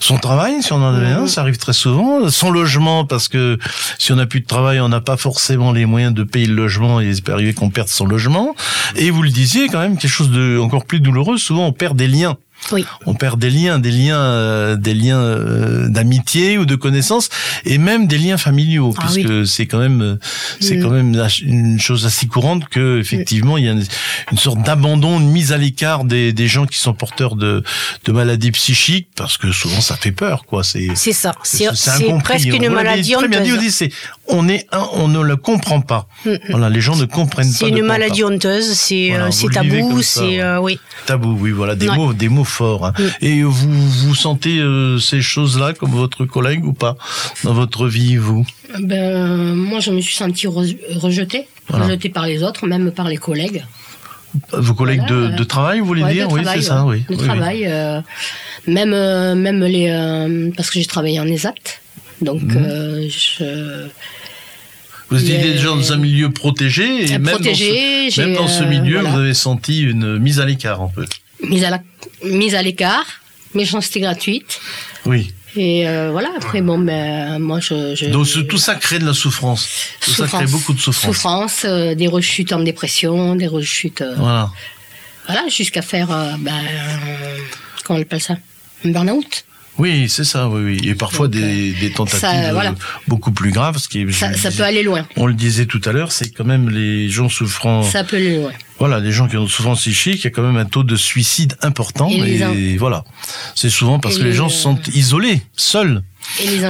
[0.00, 2.28] son travail, si on en avait un, ça arrive très souvent.
[2.28, 3.58] Son logement, parce que
[3.98, 6.54] si on n'a plus de travail, on n'a pas forcément les moyens de payer le
[6.54, 8.54] logement et il peut arriver qu'on perde son logement.
[8.96, 11.96] Et vous le disiez, quand même, quelque chose de encore plus douloureux, souvent on perd
[11.96, 12.36] des liens.
[12.72, 12.84] Oui.
[13.06, 17.28] On perd des liens, des liens, euh, des liens euh, d'amitié ou de connaissance,
[17.64, 20.16] et même des liens familiaux, ah puisque c'est quand même, euh,
[20.60, 20.82] c'est mm.
[20.82, 25.30] quand même une chose assez courante que effectivement il y a une, sorte d'abandon, une
[25.30, 27.62] mise à l'écart des, des gens qui sont porteurs de,
[28.04, 30.62] de maladies psychiques, parce que souvent ça fait peur, quoi.
[30.64, 31.32] C'est c'est ça.
[31.42, 31.68] C'est
[32.22, 33.30] presque une maladie honteuse.
[33.30, 33.90] Très bien dit, c'est
[34.32, 36.06] on est un, on ne le comprend pas.
[36.24, 36.38] Mm, mm.
[36.50, 37.58] Voilà, les gens ne comprennent pas.
[37.58, 40.78] C'est une maladie honteuse, c'est c'est tabou, c'est oui.
[41.06, 42.86] Tabou, oui, voilà, des mots, des mots fort.
[42.86, 42.92] Hein.
[43.20, 46.96] Et vous vous sentez euh, ces choses-là comme votre collègue ou pas
[47.44, 48.46] dans votre vie, vous?
[48.78, 53.64] Ben moi, je me suis senti rejetée, rejetée par les autres, même par les collègues.
[54.52, 56.30] Vos collègues de, travail, vous voulez dire?
[56.30, 57.04] Oui, c'est ça, oui.
[57.08, 58.00] De travail, euh,
[58.66, 61.54] même euh, même les parce que j'ai travaillé en ESAT,
[62.20, 63.08] donc mhm.
[63.08, 63.88] je
[65.10, 69.00] vous étiez déjà dans un milieu protégé et même, dans ce, même dans ce milieu,
[69.00, 71.04] vous avez senti une mise à l'écart un peu
[71.48, 71.82] mise à, la,
[72.24, 73.06] mise à l'écart,
[73.54, 74.60] méchanceté gratuite.
[75.06, 75.32] Oui.
[75.56, 79.14] Et euh, voilà, après, bon, ben, moi, je, je Donc, tout ça crée de la
[79.14, 79.68] souffrance.
[80.00, 81.14] Tout ça crée beaucoup de souffrance.
[81.14, 84.00] Souffrance, euh, des rechutes en dépression, des rechutes.
[84.00, 84.50] Euh, voilà.
[85.26, 86.52] Voilà, jusqu'à faire, ben,
[87.84, 88.36] comment on appelle ça?
[88.84, 89.44] Un burn-out.
[89.80, 90.88] Oui, c'est ça, oui, oui.
[90.88, 92.74] Et parfois des, des, tentatives
[93.08, 95.06] beaucoup plus graves, ce qui est, ça, ça peut aller loin.
[95.16, 97.82] On le disait tout à l'heure, c'est quand même les gens souffrant.
[97.82, 98.52] Ça peut aller loin.
[98.78, 100.96] Voilà, les gens qui ont souffrance psychique, il y a quand même un taux de
[100.96, 102.10] suicide important.
[102.10, 103.04] Et, voilà,
[103.54, 106.02] c'est souvent parce que les, gens se sentent isolés, seuls.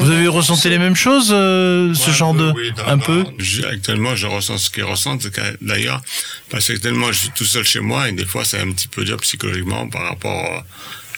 [0.00, 2.52] Vous avez ressenti les mêmes choses, euh, ce genre de...
[2.86, 3.24] un peu
[3.72, 5.26] Actuellement, je ressens ce qu'ils ressentent,
[5.60, 6.00] d'ailleurs,
[6.48, 8.88] parce que tellement je suis tout seul chez moi, et des fois, c'est un petit
[8.88, 10.64] peu dur psychologiquement par rapport à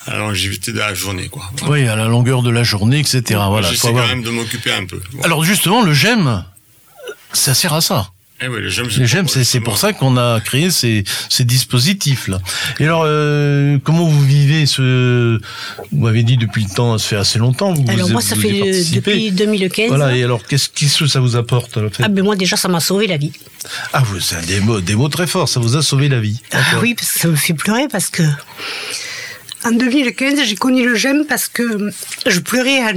[0.08, 1.50] la longévité de la journée, quoi.
[1.68, 3.40] Oui, à la longueur de la journée, etc.
[3.48, 3.70] voilà.
[3.70, 5.00] J'essaie quand même de m'occuper un peu.
[5.22, 6.44] Alors justement, le j'aime,
[7.32, 8.10] ça sert à ça.
[8.44, 8.70] Eh oui, les
[9.06, 12.40] gemmes, c'est pour ça qu'on a créé ces, ces dispositifs-là.
[12.80, 15.38] Et alors, euh, comment vous vivez ce
[15.92, 17.72] Vous m'avez dit depuis le temps, ça fait assez longtemps.
[17.72, 19.86] Vous, alors moi, ça fait depuis 2015.
[19.86, 20.16] Voilà.
[20.16, 22.02] Et alors, qu'est-ce que ça vous apporte en fait?
[22.02, 23.32] Ah ben moi déjà, ça m'a sauvé la vie.
[23.92, 25.48] Ah, c'est des mots, des mots très forts.
[25.48, 26.40] Ça vous a sauvé la vie.
[26.50, 28.24] Ah oui, parce que ça me fait pleurer parce que.
[29.64, 31.90] En 2015, j'ai connu le GEM parce que
[32.26, 32.92] je pleurais à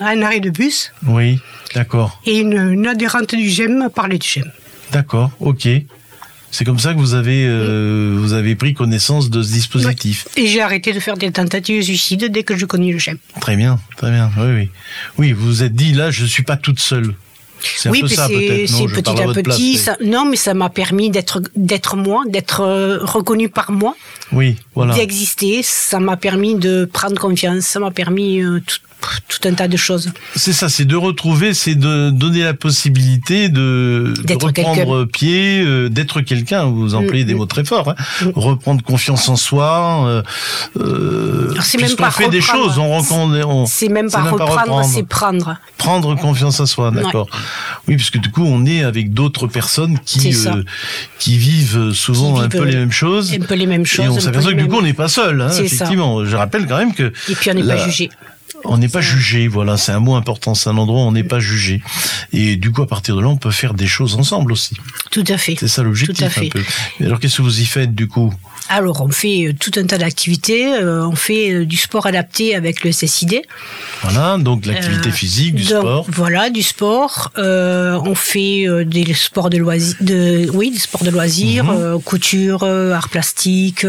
[0.00, 0.92] un, arrêt de bus.
[1.06, 1.38] Oui,
[1.74, 2.20] d'accord.
[2.26, 4.50] Et une, une adhérente du GEM parlait du GEM.
[4.92, 5.66] D'accord, ok.
[6.50, 10.28] C'est comme ça que vous avez, euh, vous avez pris connaissance de ce dispositif.
[10.36, 13.18] Et j'ai arrêté de faire des tentatives de suicide dès que je connais le GEM.
[13.40, 14.30] Très bien, très bien.
[14.38, 14.70] Oui, oui.
[15.18, 17.14] Oui, vous vous êtes dit, là, je ne suis pas toute seule.
[17.60, 18.68] C'est oui, ça peut-être.
[18.68, 19.80] C'est petit à, petit.
[20.04, 23.96] non, mais ça m'a permis d'être d'être moi, d'être euh, reconnu par moi.
[24.32, 24.94] Oui, voilà.
[24.94, 25.62] D'exister.
[25.62, 27.64] Ça m'a permis de prendre confiance.
[27.64, 28.78] Ça m'a permis euh, tout,
[29.28, 30.10] tout un tas de choses.
[30.36, 36.20] C'est ça, c'est de retrouver, c'est de donner la possibilité de, reprendre pied, euh, d'être
[36.20, 36.64] quelqu'un.
[36.64, 37.38] Vous employez mm, des mm.
[37.38, 37.90] mots très forts.
[37.90, 37.94] Hein.
[38.22, 38.30] Mm.
[38.34, 40.06] Reprendre confiance en soi.
[40.06, 40.22] Euh,
[40.78, 43.68] euh c'est même pas fait des choses, on rencontre.
[43.68, 45.56] C'est même pas reprendre, c'est prendre.
[45.78, 47.28] Prendre confiance en soi, d'accord.
[47.88, 50.62] Oui, puisque du coup, on est avec d'autres personnes qui euh,
[51.18, 53.32] qui vivent souvent un peu les mêmes choses.
[53.32, 54.04] Un peu les mêmes choses.
[54.06, 55.40] Et on s'aperçoit que du coup, on n'est pas seul.
[55.40, 57.12] Hein, effectivement, je rappelle quand même que.
[57.28, 58.10] Et puis on n'est pas jugé.
[58.66, 61.24] On n'est pas jugé, voilà, c'est un mot important, c'est un endroit où on n'est
[61.24, 61.82] pas jugé.
[62.32, 64.76] Et du coup, à partir de là, on peut faire des choses ensemble aussi.
[65.10, 65.56] Tout à fait.
[65.58, 66.62] C'est ça l'objectif un peu.
[67.00, 68.32] alors, qu'est-ce que vous y faites du coup?
[68.68, 70.72] Alors, on fait euh, tout un tas d'activités.
[70.72, 73.42] Euh, on fait euh, du sport adapté avec le CSID.
[74.02, 76.06] Voilà, donc l'activité physique, du sport.
[76.08, 77.30] Voilà, du sport.
[77.36, 82.00] on fait des sports de loisirs, de, oui, des sports de loisirs, mhm.
[82.02, 83.86] couture, art plastique.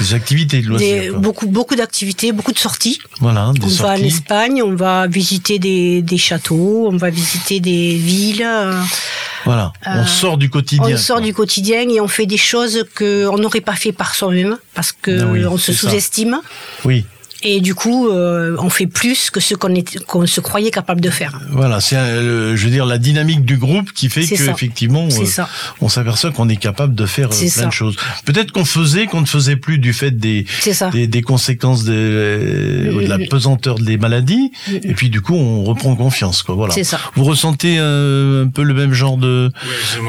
[0.00, 1.18] des activités de loisirs.
[1.18, 2.98] beaucoup, beaucoup d'activités, beaucoup de sorties.
[3.20, 7.60] Voilà, des on va en Espagne, on va visiter des, des, châteaux, on va visiter
[7.60, 8.46] des villes.
[9.46, 10.96] Voilà, on sort du quotidien.
[10.96, 14.58] On sort du quotidien et on fait des choses qu'on n'aurait pas fait par soi-même
[14.74, 16.40] parce que ah on se sous-estime.
[16.84, 17.06] Oui.
[17.42, 21.38] Et du coup, euh, on fait plus que ce qu'on se croyait capable de faire.
[21.50, 25.44] Voilà, c'est, je veux dire, la dynamique du groupe qui fait qu'effectivement, euh,
[25.80, 27.96] on s'aperçoit qu'on est capable de faire euh, plein de choses.
[28.24, 30.46] Peut-être qu'on faisait, qu'on ne faisait plus du fait des,
[30.94, 34.52] des, conséquences de, de, la pesanteur des maladies.
[34.70, 36.42] Et puis, du coup, on reprend confiance.
[36.42, 36.74] Quoi, voilà.
[36.84, 37.00] Ça.
[37.14, 39.50] Vous ressentez un, peu le même genre de,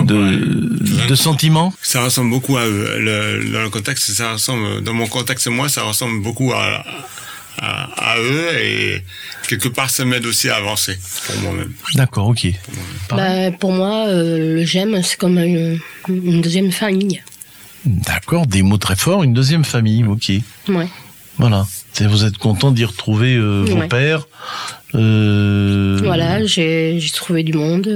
[0.03, 5.07] de, de sentiments Ça ressemble beaucoup à le, dans le contexte, ça ressemble, dans mon
[5.07, 6.83] contexte, moi, ça ressemble beaucoup à à,
[8.19, 9.03] eux et
[9.47, 11.73] quelque part ça m'aide aussi à avancer pour moi-même.
[11.95, 12.47] D'accord, ok.
[13.09, 15.79] Bah, pour moi, euh, le GEM, c'est comme une,
[16.41, 17.21] deuxième famille.
[17.85, 20.31] D'accord, des mots très forts, une deuxième famille, ok.
[20.69, 20.87] Ouais.
[21.37, 21.65] Voilà.
[21.99, 24.27] Vous êtes content d'y retrouver euh, vos pères
[24.93, 27.87] euh, Voilà, j'ai trouvé du monde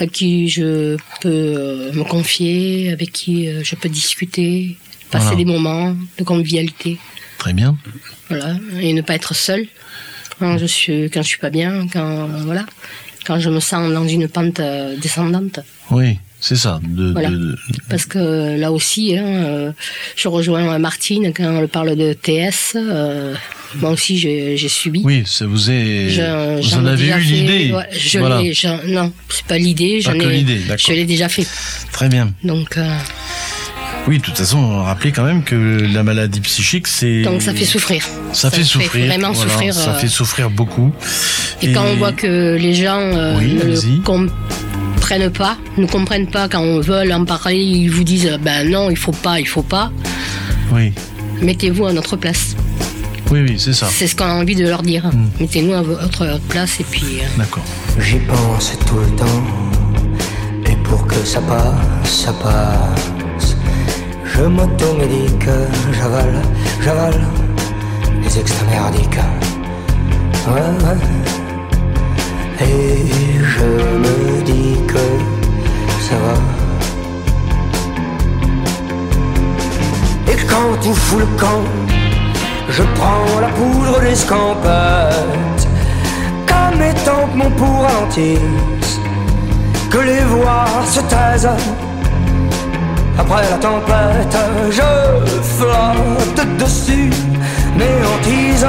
[0.00, 4.76] à qui je peux me confier, avec qui je peux discuter,
[5.10, 6.98] passer des moments de convivialité.
[7.44, 7.76] Très bien.
[8.30, 9.66] Voilà, et ne pas être seul
[10.38, 12.64] quand je suis quand je suis pas bien, quand voilà,
[13.26, 15.60] quand je me sens dans une pente euh, descendante.
[15.90, 16.80] Oui, c'est ça.
[17.90, 19.72] Parce que là aussi, hein, euh,
[20.16, 22.76] je rejoins Martine quand elle parle de TS.
[22.76, 23.34] Euh,
[23.74, 25.02] moi aussi, j'ai subi.
[25.04, 26.16] Oui, ça vous est.
[26.62, 27.74] vous en avez eu l'idée.
[27.92, 28.40] je voilà.
[28.86, 30.00] non, c'est pas l'idée.
[30.00, 30.46] J'en ai.
[30.78, 31.46] Je l'ai déjà fait.
[31.92, 32.32] Très bien.
[32.42, 32.78] Donc.
[34.06, 37.22] Oui, de toute façon, rappelez quand même que la maladie psychique, c'est.
[37.22, 38.06] Donc ça fait souffrir.
[38.32, 39.06] Ça, fait souffrir.
[39.06, 39.72] vraiment souffrir.
[39.72, 40.92] Ça euh, fait souffrir beaucoup.
[41.62, 46.60] Et, quand on voit que les gens euh, ne comprennent pas, ne comprennent pas quand
[46.60, 49.90] on veut en parler, ils vous disent ben non, il faut pas, il faut pas.
[50.70, 50.92] Oui.
[51.40, 52.56] Mettez-vous à notre place.
[53.30, 53.88] Oui, oui, c'est ça.
[53.90, 55.06] C'est ce qu'on a envie de leur dire.
[55.06, 55.28] Hmm.
[55.40, 57.20] Mettez-nous à votre place et puis.
[57.20, 57.64] Euh, D'accord.
[57.98, 59.44] J'y pense tout le temps.
[60.70, 63.23] Et pour que ça passe, ça passe.
[64.36, 65.48] Je m'automédique,
[65.92, 66.42] j'avale,
[66.80, 67.20] j'avale
[68.20, 69.20] les extra merdiques.
[70.48, 71.00] Ouais, ouais.
[72.66, 73.68] Et je
[74.02, 75.04] me dis que
[76.06, 76.36] ça va.
[80.32, 81.62] Et quand tu fous le camp,
[82.70, 85.68] je prends la poudre des scampettes,
[86.48, 87.86] comme étant mon pour
[89.90, 91.83] que les voix se taisent.
[93.18, 94.36] Après la tempête,
[94.70, 97.10] je flotte dessus
[97.76, 98.66] mes hantises,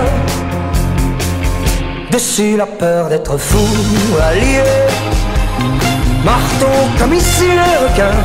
[2.12, 3.68] dessus la peur d'être fou,
[4.30, 4.64] allié,
[6.24, 8.22] marteau comme ici les requins,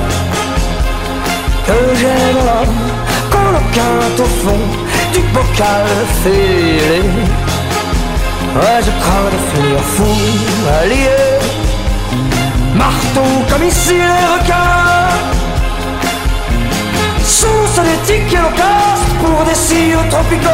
[1.67, 2.77] que j'aime l'homme,
[3.31, 4.61] qu'on le au fond
[5.13, 5.87] du bocal
[6.23, 7.03] fêlé.
[8.57, 10.05] Ouais, je crains de finir fou,
[10.83, 11.21] allié.
[12.75, 14.90] Marteau comme ici les requins.
[17.31, 20.49] Source d'éthique et casse pour des cires tropicaux.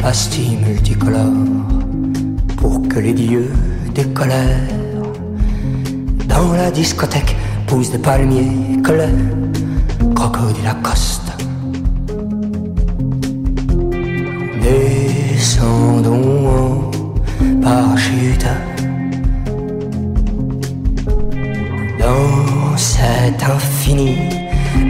[0.00, 1.32] pastilles multicolores
[2.56, 3.50] pour que les dieux
[3.94, 4.74] décolèrent.
[6.26, 7.36] Dans la discothèque
[7.78, 9.08] poussent des palmiers colères,
[10.16, 11.30] crocodile Lacoste.
[14.60, 18.46] Descendons en parachute
[22.00, 24.16] dans cet infini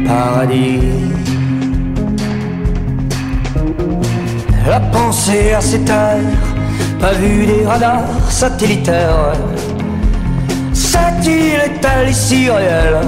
[0.07, 0.81] paradis.
[4.67, 6.21] la pensée à cette heure,
[7.01, 9.58] pas vu des radars satellitaires.
[11.59, 13.01] Cette île est-elle ici réelle,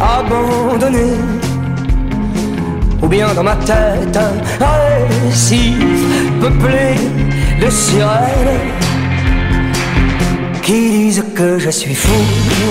[0.00, 1.16] abandonnée
[3.02, 5.76] Ou bien dans ma tête un récif
[6.40, 6.94] peuplé
[7.60, 8.60] de sirènes
[10.62, 12.20] qui disent que je suis fou,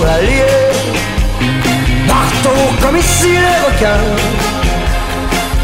[0.05, 0.43] allié,
[2.07, 4.07] marteau comme ici les requins,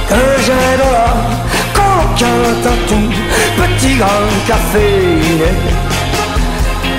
[0.10, 3.10] que j'ai dans qu'un tatou,
[3.58, 5.93] petit grand café.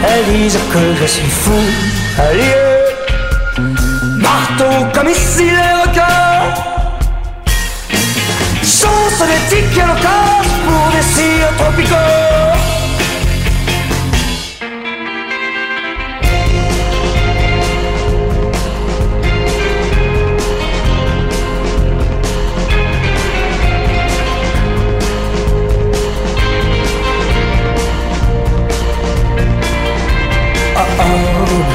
[0.07, 1.61] Elles disent que je suis fou,
[2.19, 2.55] allié,
[4.19, 6.53] marteau comme ici les requins.
[8.63, 12.54] Sauce d'éthique et locale pour des cires tropicaux.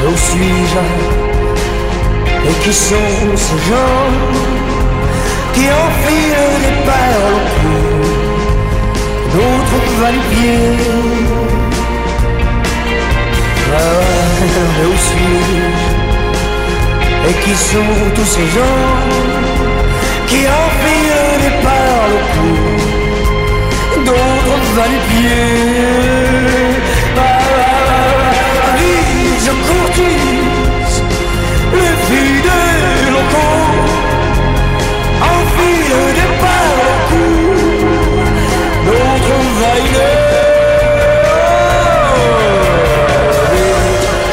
[0.08, 0.84] Où suis-je
[2.50, 4.12] Et qui sont ces gens
[5.54, 7.68] qui enfilent des perles au
[9.34, 10.78] d'autres va-les-pieds
[14.88, 15.60] où suis-je
[17.30, 18.88] Et qui sont tous ces gens
[20.28, 22.40] qui enfilent des perles au
[24.06, 26.79] d'autres va-les-pieds
[29.50, 31.04] je courtise
[31.74, 33.66] les fidèles locaux,
[35.36, 37.64] enfile des parcours,
[38.86, 40.18] notre vailleur.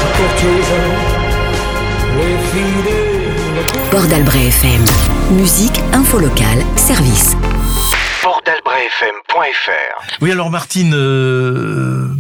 [0.01, 0.75] Je courtise
[2.19, 3.91] les fidèles locaux.
[3.91, 4.85] Port d'Albret FM.
[5.31, 7.37] Musique, info locale, service.
[10.21, 11.76] Oui, alors Martine, euh,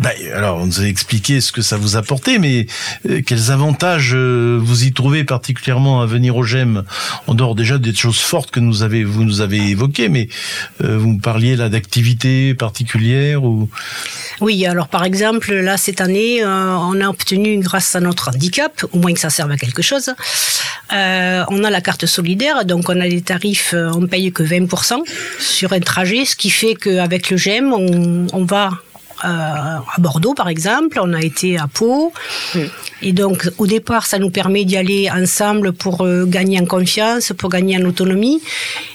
[0.07, 2.67] bah, alors on nous a expliqué ce que ça vous apportait, mais
[3.11, 6.85] euh, quels avantages euh, vous y trouvez particulièrement à venir au GEM,
[7.27, 10.29] en dehors déjà des choses fortes que vous nous avez évoquées, mais
[10.79, 13.69] vous me parliez là d'activités particulières ou?
[14.41, 18.99] Oui, alors par exemple, là cette année, on a obtenu grâce à notre handicap, au
[18.99, 20.15] moins que ça serve à quelque chose,
[20.91, 25.01] on a la carte solidaire, donc on a des tarifs, on paye que 20%
[25.41, 28.86] sur un trajet, ce qui fait qu'avec le GEM, on, va euh,
[29.23, 32.13] à Bordeaux par exemple, on a été à Pau.
[33.03, 37.33] Et donc au départ, ça nous permet d'y aller ensemble pour euh, gagner en confiance,
[37.37, 38.41] pour gagner en autonomie.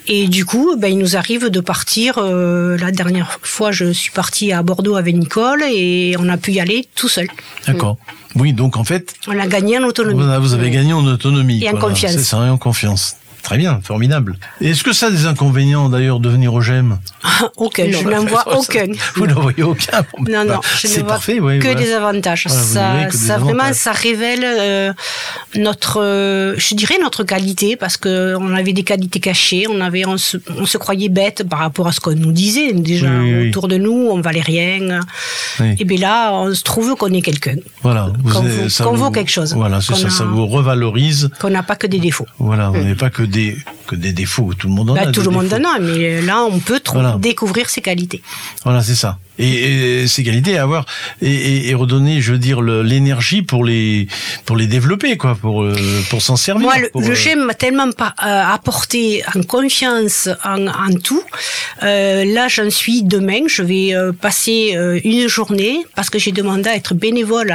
[0.08, 2.16] Et du coup, ben, il nous arrive de partir.
[2.18, 6.54] Euh, la dernière fois, je suis partie à Bordeaux avec Nicole et on a pu
[6.54, 7.28] y aller tout seul.
[7.68, 7.98] D'accord.
[8.36, 9.14] Oui, donc en fait...
[9.28, 10.24] On a gagné en autonomie.
[10.40, 11.64] Vous avez gagné en autonomie.
[11.64, 12.14] Et en confiance.
[12.14, 13.16] C'est ça, et en confiance.
[13.44, 14.38] Très bien, formidable.
[14.62, 17.00] Est-ce que ça a des inconvénients d'ailleurs de venir au GEM
[17.58, 18.88] Aucun, je n'en vois aucun.
[19.16, 22.48] Vous n'en voyez aucun Non, non, je ne vois que des avantages.
[22.48, 24.94] ça, ça vraiment, ça révèle euh,
[25.56, 30.06] notre, euh, je dirais notre qualité parce que on avait des qualités cachées, on avait,
[30.06, 33.10] on se, on se croyait bête par rapport à ce qu'on nous disait déjà
[33.48, 35.00] autour de nous, on valait rien.
[35.60, 37.56] Et bien là, on se trouve qu'on est quelqu'un.
[37.82, 38.12] Voilà,
[38.82, 39.54] qu'on vaut, quelque chose.
[39.54, 41.30] Voilà, c'est ça, ça vous revalorise.
[41.40, 42.28] Qu'on n'a pas que des défauts.
[42.40, 43.58] Voilà, on n'est pas que des
[43.88, 44.54] que des défauts.
[44.54, 45.12] Tout le monde en bah, a.
[45.12, 46.82] Tout le monde en a, mais là, on peut
[47.20, 48.22] découvrir ses qualités.
[48.64, 50.86] Voilà, c'est ça et, qualités à avoir
[51.22, 54.08] et, redonner, je veux dire, l'énergie pour les
[54.46, 55.76] pour les développer, quoi, pour euh,
[56.10, 56.64] pour s'en servir.
[56.64, 61.24] Moi, le, euh, j'aime m'a tellement pas, euh, apporté en confiance en, en tout.
[61.82, 63.42] là, j'en suis demain.
[63.48, 67.54] Je vais passer une journée parce que j'ai demandé à être bénévole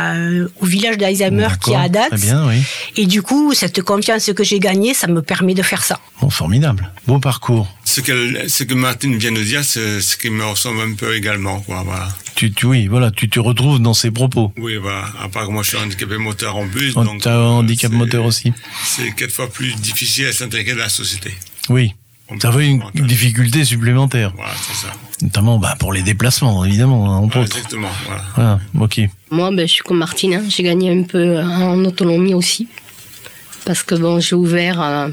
[0.61, 2.15] au village d'Alzheimer qui est à date.
[2.15, 2.57] Bien, oui.
[2.97, 6.01] Et du coup, cette confiance que j'ai gagnée, ça me permet de faire ça.
[6.21, 6.91] Bon, formidable.
[7.07, 7.69] Beau parcours.
[7.85, 11.15] Ce que, ce que Martine vient de dire, c'est ce qui me ressemble un peu
[11.15, 11.65] également.
[11.67, 12.09] Quoi, voilà.
[12.37, 14.53] Tu, tu, oui, voilà, tu te retrouves dans ses propos.
[14.57, 15.05] Oui, voilà.
[15.21, 16.95] À part que moi, je suis handicapé moteur en plus.
[16.95, 18.53] donc, as un handicap moteur aussi.
[18.85, 21.35] C'est quatre fois plus difficile à s'intégrer dans la société.
[21.69, 21.93] Oui.
[22.41, 24.33] Ça fait une, difficulté supplémentaire.
[24.37, 24.93] Voilà, c'est ça.
[25.23, 27.57] Notamment bah, pour les déplacements, évidemment, hein, entre autres.
[27.57, 28.25] Exactement, voilà.
[28.35, 28.61] voilà.
[28.81, 29.01] ok.
[29.31, 30.45] Moi, ben, je suis comme Martine, hein.
[30.49, 32.69] j'ai gagné un peu en autonomie aussi.
[33.65, 35.09] Parce que bon, j'ai ouvert euh,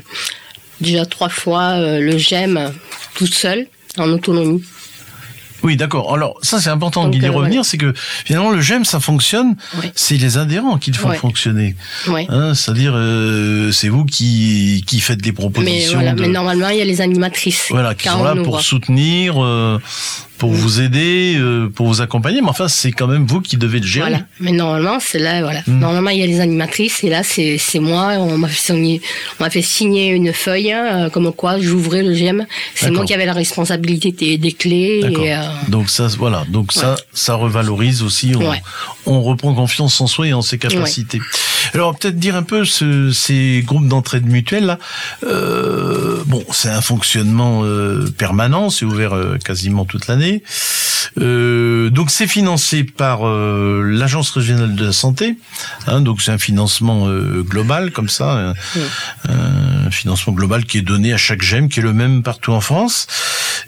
[0.82, 2.74] déjà trois fois euh, le GEM
[3.14, 4.64] toute seule, en autonomie.
[5.64, 6.14] Oui, d'accord.
[6.14, 9.56] Alors ça, c'est important d'y euh, revenir, c'est que finalement le GEM, ça fonctionne.
[9.96, 11.76] C'est les adhérents qui le font fonctionner.
[12.08, 12.94] Hein, C'est-à-dire,
[13.72, 16.00] c'est vous qui qui faites des propositions.
[16.00, 17.68] Mais, mais normalement, il y a les animatrices.
[17.70, 19.36] Voilà, qui sont là pour soutenir
[20.38, 23.80] pour vous aider, euh, pour vous accompagner, mais enfin, c'est quand même vous qui devez
[23.80, 24.10] le gérer.
[24.10, 24.26] Voilà.
[24.40, 25.62] Mais normalement, c'est là, voilà.
[25.68, 25.80] Hmm.
[25.80, 28.14] Normalement, il y a les animatrices, et là, c'est moi.
[28.18, 29.02] On m'a fait signer,
[29.40, 32.46] on m'a fait signer une feuille, hein, comme quoi j'ouvrais le GEM.
[32.76, 35.02] C'est moi qui avais la responsabilité des, des clés.
[35.10, 36.46] Et, euh, Donc ça, voilà.
[36.50, 38.34] Donc ça, ça revalorise aussi.
[38.36, 38.52] On,
[39.12, 41.22] on, reprend confiance en soi et en ses capacités.
[41.74, 44.80] Alors peut-être dire un peu ce, ces groupes d'entraide mutuelle là.
[45.26, 50.44] Euh, bon, c'est un fonctionnement euh, permanent, c'est ouvert euh, quasiment toute l'année.
[51.20, 55.36] Euh, donc c'est financé par euh, l'agence régionale de la santé.
[55.88, 58.54] Hein, donc c'est un financement euh, global comme ça,
[59.28, 62.62] un, financement global qui est donné à chaque GEM, qui est le même partout en
[62.62, 63.08] France.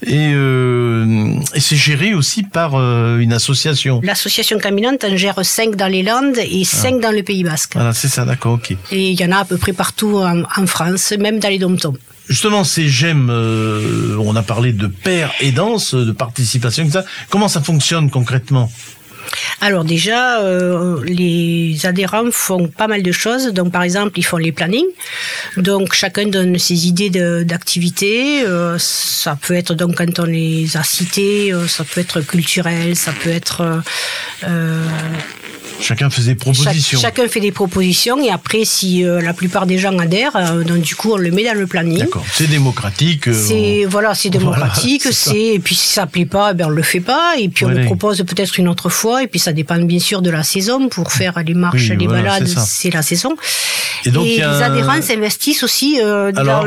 [0.06, 4.02] Et, et c'est géré aussi par une association.
[4.04, 7.02] L'association Caminante en gère 5 dans les Landes et 5 ah.
[7.02, 7.74] dans le Pays Basque.
[7.76, 8.72] Voilà, c'est ça, d'accord, ok.
[8.92, 11.60] Et il y en a à peu près partout en, en France, même dans les
[11.60, 11.78] dom
[12.28, 17.06] Justement, ces gemmes, euh, on a parlé de paire et danse, de participation, ça.
[17.30, 18.72] Comment ça fonctionne concrètement
[19.60, 23.48] alors déjà, euh, les adhérents font pas mal de choses.
[23.48, 24.86] Donc par exemple, ils font les plannings.
[25.58, 27.10] Donc chacun donne ses idées
[27.44, 28.46] d'activités.
[28.46, 33.12] Euh, ça peut être donc quand on les a cités, ça peut être culturel, ça
[33.14, 33.82] peut être
[35.80, 37.00] Chacun faisait des propositions.
[37.00, 40.82] chacun fait des propositions et après, si euh, la plupart des gens adhèrent, euh, donc
[40.82, 42.00] du coup, on le met dans le planning.
[42.00, 42.26] D'accord.
[42.32, 43.28] C'est démocratique.
[43.28, 45.08] Euh, c'est voilà, c'est démocratique.
[45.12, 47.34] c'est et puis si ça plaît pas, ben on le fait pas.
[47.38, 49.24] Et puis on le propose peut-être une autre fois.
[49.24, 50.90] Et puis ça dépend bien sûr de la saison.
[50.90, 53.36] Pour faire les marches, les balades, c'est la saison.
[54.06, 56.64] Et, donc, les adhérents s'investissent aussi dans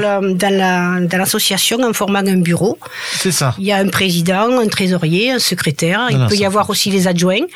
[1.13, 2.79] l'association en formant un bureau.
[3.17, 3.55] C'est ça.
[3.59, 6.09] Il y a un président, un trésorier, un secrétaire.
[6.11, 7.47] il peut y avoir aussi les adjoints.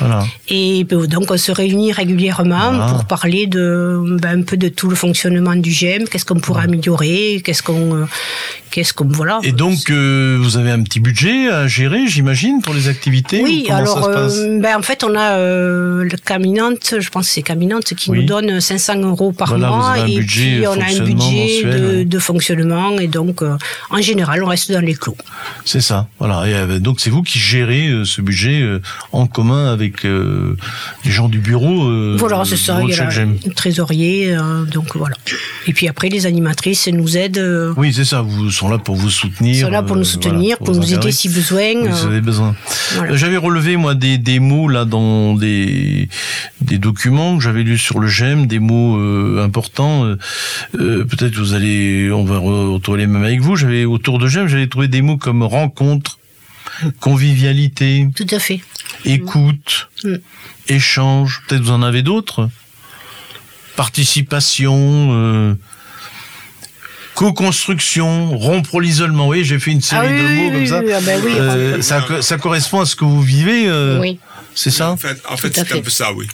[0.00, 0.24] Voilà.
[0.48, 4.96] Et donc on se réunit régulièrement pour parler de ben, un peu de tout le
[4.96, 8.04] fonctionnement du GEM, qu'est-ce qu'on pourrait améliorer, qu'est-ce qu'on euh,
[8.70, 9.40] qu'est-ce qu'on voilà.
[9.42, 13.42] Et donc euh, vous avez un petit budget à gérer, j'imagine, pour les activités.
[13.42, 17.94] Oui, alors euh, ben, en fait on a le Caminante, je pense que c'est Caminante
[17.94, 22.18] qui nous donne 500 euros par mois et puis on a un budget de, de,
[22.18, 23.42] fonctionnement et donc
[23.90, 25.16] en général on reste dans les clous.
[25.64, 26.44] C'est ça, voilà.
[26.48, 28.62] Et, donc c'est vous qui gérez ce budget
[29.12, 30.04] en commun avec
[31.04, 31.84] les gens du bureau.
[31.84, 32.80] Euh, voilà, c'est ça.
[32.82, 35.16] Il y a le trésorier, euh, donc voilà.
[35.66, 37.38] Et puis après, les animatrices nous aident.
[37.38, 38.22] Euh, oui, c'est ça.
[38.22, 39.54] Vous sont là pour vous soutenir.
[39.54, 41.74] Ils sont là pour nous soutenir, pour, nous aider si besoin.
[41.74, 42.54] Oui, vous avez besoin.
[43.12, 46.08] J'avais relevé moi des, des mots là dans des
[46.60, 48.98] des documents que j'avais lus sur le GEM, des mots
[49.38, 50.04] importants.
[50.72, 53.56] Peut-être vous allez, on va retrouver les mêmes avec vous.
[53.56, 56.18] J'avais autour de GEM, j'avais trouvé des mots comme rencontre,
[57.00, 58.08] convivialité.
[58.14, 58.60] Tout à fait.
[59.04, 59.88] Écoute.
[60.04, 60.16] Mm
[60.68, 62.48] échange, peut-être vous en avez d'autres
[63.76, 65.54] Participation, euh,
[67.14, 69.28] co-construction, rompre l'isolement.
[69.28, 70.82] Oui, j'ai fait une série ah de mots comme ça.
[70.94, 72.04] Ah ben euh, ça.
[72.20, 72.36] ça.
[72.36, 73.64] correspond à ce que vous vivez.
[73.66, 74.18] Euh, oui.
[74.54, 74.90] C'est ça?
[74.90, 76.26] En fait, en fait c'est un peu ça, oui.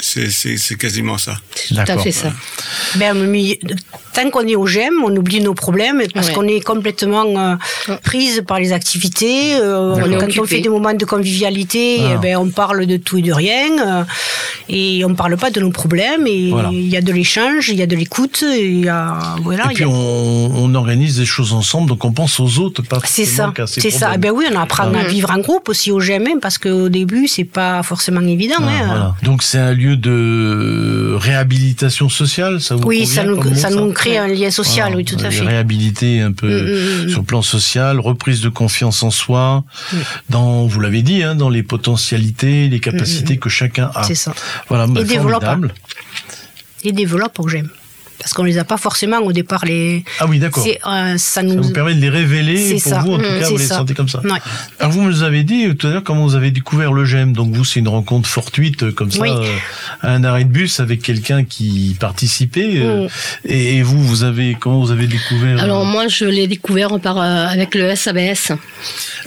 [0.00, 1.36] C'est quasiment ça.
[1.68, 2.32] Tout à fait ça.
[2.96, 3.14] Ben,
[4.12, 8.42] tant qu'on est au GEM, on oublie nos problèmes parce qu'on est complètement euh, prise
[8.46, 9.54] par les activités.
[9.54, 13.22] Euh, quand on fait des moments de convivialité, eh ben, on parle de tout et
[13.22, 14.00] de rien.
[14.00, 14.04] Euh,
[14.68, 16.26] et on ne parle pas de nos problèmes.
[16.26, 18.42] Et il y a de l'échange, il y a de l'écoute.
[18.42, 18.82] Et,
[19.42, 23.24] voilà, et puis on, organise des choses ensemble, donc on pense aux autres, pas C'est
[23.24, 23.52] ça.
[23.66, 24.12] C'est ça.
[24.14, 27.26] Eh ben oui, on apprend à vivre en groupe aussi au GEM, parce qu'au début,
[27.26, 28.62] c'est pas pas forcément évident.
[28.62, 29.14] Ah, hein.
[29.22, 34.16] Donc c'est un lieu de réhabilitation sociale, ça vous Oui, ça nous, ça nous crée
[34.16, 35.44] un lien social, oui, tout à fait.
[35.44, 39.64] Réhabiliter un peu mm, mm, mm, sur le plan social, reprise de confiance en soi,
[40.30, 44.04] dans, vous l'avez dit, hein, dans les potentialités, les capacités que chacun a.
[44.04, 44.32] C'est ça.
[44.68, 45.44] Voilà, et développe.
[46.82, 47.68] Et développe, j'aime
[48.20, 50.04] parce qu'on les a pas forcément au départ les.
[50.20, 50.64] Ah oui, d'accord.
[50.86, 51.62] Euh, ça, nous...
[51.62, 54.08] vous permet de les révéler pour vous en tout mmh, cas vous les sentez comme
[54.08, 54.20] ça.
[54.78, 57.32] Alors vous nous avez dit tout à l'heure comment vous avez découvert le GEM.
[57.32, 59.56] Donc vous c'est une rencontre fortuite euh, comme ça euh,
[60.02, 62.84] à un arrêt de bus avec quelqu'un qui participait.
[62.84, 63.08] Mmh.
[63.46, 67.74] et, vous vous avez comment vous avez découvert Alors moi je l'ai découvert par avec
[67.74, 68.52] le SABS.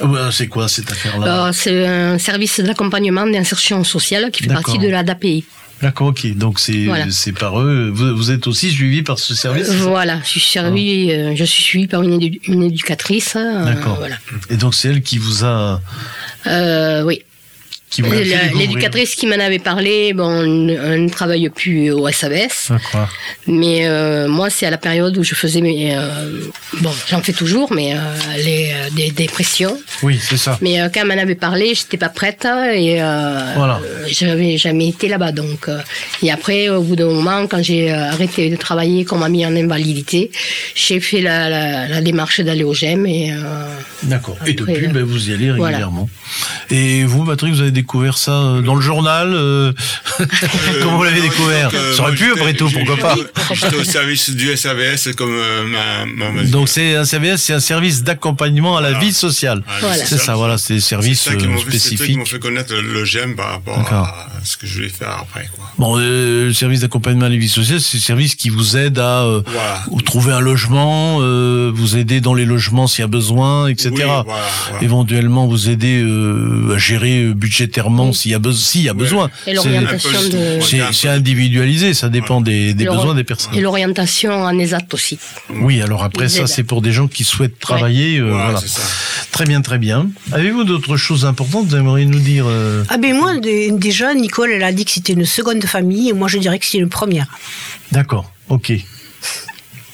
[0.00, 1.50] Ah c'est quoi cette affaire-là?
[1.52, 5.44] C'est un service d'accompagnement d'insertion sociale qui fait partie de la DAPI.
[5.82, 6.26] D'accord, ok.
[6.36, 7.90] Donc c'est par eux.
[7.92, 9.70] Vous, êtes aussi suivi par ce service?
[9.70, 11.14] Voilà, je suis servi, ah.
[11.14, 13.36] euh, je suis suivi par une, une éducatrice.
[13.36, 13.96] Euh, D'accord.
[13.96, 14.16] Voilà.
[14.50, 15.80] Et donc c'est elle qui vous a.
[16.46, 17.22] Euh, oui.
[17.98, 22.72] L'éducatrice qui m'en avait parlé, bon, on, ne travaille plus au SABS.
[23.46, 25.96] Mais euh, moi, c'est à la période où je faisais mes.
[25.96, 26.40] Euh,
[26.80, 27.98] bon, j'en fais toujours, mais euh,
[28.44, 29.78] les, des dépressions.
[30.02, 30.58] Oui, c'est ça.
[30.60, 32.96] Mais quand elle m'en avait parlé, j'étais pas prête et
[33.56, 33.80] voilà.
[34.08, 35.32] j'avais jamais été là-bas.
[35.32, 35.68] Donc,
[36.22, 39.54] et après, au bout d'un moment, quand j'ai arrêté de travailler, qu'on m'a mis en
[39.54, 40.30] invalidité,
[40.74, 43.06] j'ai fait la, démarche d'aller au GEM.
[44.02, 44.36] D'accord.
[44.46, 46.08] Et depuis, ben, vous y allez régulièrement.
[46.70, 49.72] Et vous, Patrick, vous avez découvert ça euh, dans le journal euh,
[50.82, 53.14] Comment vous l'avez découvert Ça aurait pu, après tout, pourquoi pas
[53.52, 58.02] J'étais au service du SAVS comme euh, ma, Donc c'est un SAVS, c'est un service
[58.02, 59.62] d'accompagnement à la vie sociale.
[60.06, 61.28] C'est ça, voilà, c'est des services
[61.60, 61.98] spécifiques.
[61.98, 65.18] C'est qui m'ont fait connaître le GEM par rapport à ce que je voulais faire
[65.20, 65.50] après.
[65.54, 65.70] Quoi.
[65.76, 69.26] Bon, le service d'accompagnement à la vie sociale, c'est un service qui vous aide à
[70.06, 71.18] trouver un logement,
[71.70, 73.92] vous aider dans les logements s'il y a besoin, etc.
[74.80, 76.02] Éventuellement, vous aider
[76.74, 77.73] à gérer budgétairement
[78.12, 79.30] s'il y a, y a besoin.
[80.60, 83.54] C'est individualisé, ça dépend des, besoins des personnes.
[83.54, 85.18] Et l'orientation en ESAT aussi.
[85.50, 88.18] Oui, alors après ça, c'est pour des gens qui souhaitent travailler.
[88.18, 88.60] Euh, voilà.
[89.30, 90.08] Très bien, très bien.
[90.32, 94.62] Avez-vous d'autres choses importantes vous aimeriez nous dire euh Ah ben moi, déjà, Nicole, elle
[94.62, 97.26] a dit que c'était une seconde famille, et moi je dirais que c'est une première.
[97.92, 98.70] D'accord, ok.
[98.70, 98.84] Et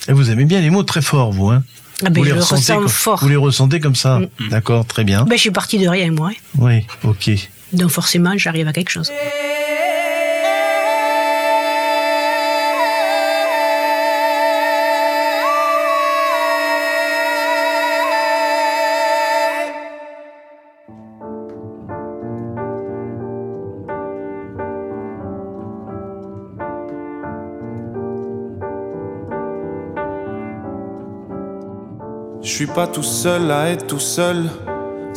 [0.08, 1.62] vous aimez bien les mots très forts, vous, hein?
[2.04, 3.18] Ah ben, vous, les ressentez comme, fort.
[3.20, 4.48] vous les ressentez comme ça mm.
[4.48, 5.24] D'accord, très bien.
[5.24, 6.30] Ben, je suis partie de rien, moi.
[6.58, 7.30] Oui, ok.
[7.72, 9.12] Donc forcément, j'arrive à quelque chose.
[32.42, 34.50] Je suis pas tout seul à être tout seul,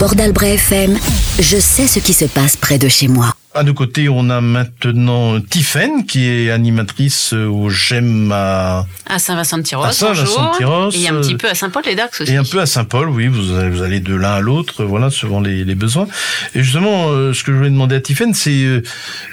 [0.00, 0.98] Bord FM,
[1.38, 3.34] je sais ce qui se passe près de chez moi.
[3.54, 8.86] À nos côtés, on a maintenant Tiffaine, qui est animatrice au GEM à...
[9.04, 10.92] À Saint-Vincent-de-Tyros, à Saint-Vincent-de-Tyros.
[10.92, 12.32] Et un petit peu à Saint-Paul-les-Dax aussi.
[12.32, 15.10] Et un peu à Saint-Paul, oui, vous allez, vous allez de l'un à l'autre, voilà,
[15.10, 16.08] selon les, les, besoins.
[16.54, 18.82] Et justement, euh, ce que je voulais demander à Tiffaine, c'est euh,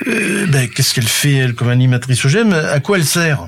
[0.08, 3.48] euh, ben, qu'est-ce qu'elle fait, elle, comme animatrice au GEM À quoi elle sert?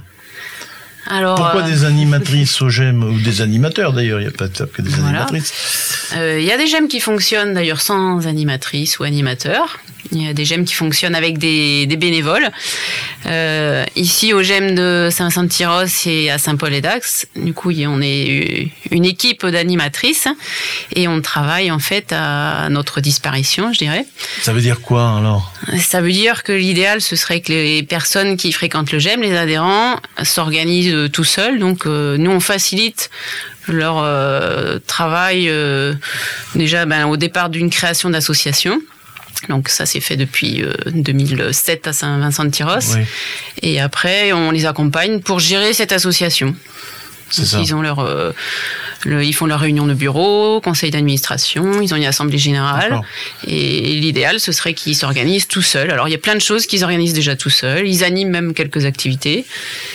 [1.09, 4.81] Pourquoi euh, des animatrices au GEM ou des animateurs d'ailleurs Il n'y a pas que
[4.81, 5.53] des animatrices.
[6.15, 9.79] Euh, il y a des GEM qui fonctionnent d'ailleurs sans animatrice ou animateur.
[10.11, 12.49] Il y a des GEM qui fonctionnent avec des, bénévoles.
[13.25, 19.45] Euh, ici, au GEM de Saint-Saint-Tyros et à Saint-Paul-et-Dax, du coup, on est une équipe
[19.45, 20.27] d'animatrices
[20.95, 24.05] et on travaille en fait à notre disparition, je dirais.
[24.41, 25.53] Ça veut dire quoi alors?
[25.79, 29.35] Ça veut dire que l'idéal, ce serait que les personnes qui fréquentent le GEM, les
[29.35, 31.59] adhérents, s'organisent tout seuls.
[31.59, 33.09] Donc, euh, nous, on facilite
[33.67, 35.51] leur euh, travail
[36.55, 38.81] déjà ben, au départ d'une création d'association.
[39.47, 42.97] Donc ça s'est fait depuis 2007 euh, à Saint-Vincent-de-Tyros.
[43.61, 46.55] Et après, on les accompagne pour gérer cette association.
[47.37, 48.33] Ils ont leur,
[49.05, 53.01] ils font leur réunion de bureau, conseil d'administration, ils ont une assemblée générale.
[53.47, 55.91] Et l'idéal, ce serait qu'ils s'organisent tout seuls.
[55.91, 57.87] Alors, il y a plein de choses qu'ils organisent déjà tout seuls.
[57.87, 59.45] Ils animent même quelques activités.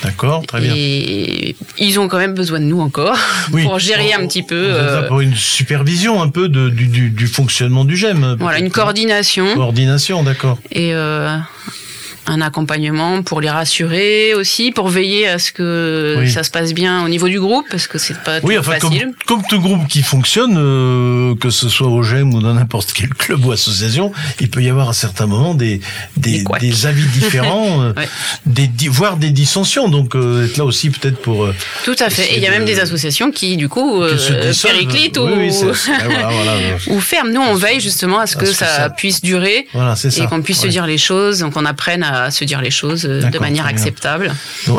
[0.03, 0.73] D'accord, très bien.
[0.77, 3.19] Et ils ont quand même besoin de nous encore
[3.51, 4.55] pour gérer un petit peu.
[4.55, 8.37] Euh, pour une supervision un peu de, du, du, fonctionnement du GEM.
[8.39, 9.55] Voilà, une coordination.
[9.55, 10.59] Coordination, d'accord.
[10.73, 11.37] Et euh,
[12.27, 17.05] un accompagnement pour les rassurer aussi, pour veiller à ce que ça se passe bien
[17.05, 19.13] au niveau du groupe, parce que c'est pas oui, enfin, facile.
[19.27, 23.09] Comme, tout groupe qui fonctionne, euh, que ce soit au GEM ou dans n'importe quel
[23.15, 25.81] club ou association, il peut y avoir à certains moments des,
[26.17, 27.93] des, des, avis différents, euh,
[28.47, 29.89] des, voire des dissensions.
[29.89, 31.49] Donc euh, être là aussi peut-être pour...
[31.85, 32.33] tout à fait.
[32.33, 34.03] Et il y a même des associations qui, du coup,
[34.63, 35.29] périclitent ou,
[36.89, 37.31] ou ferment.
[37.33, 40.87] Nous, on veille justement à ce que, ça, puisse durer et qu'on puisse se dire
[40.87, 44.33] les choses, donc on apprenne à à se dire les choses euh, de manière acceptable.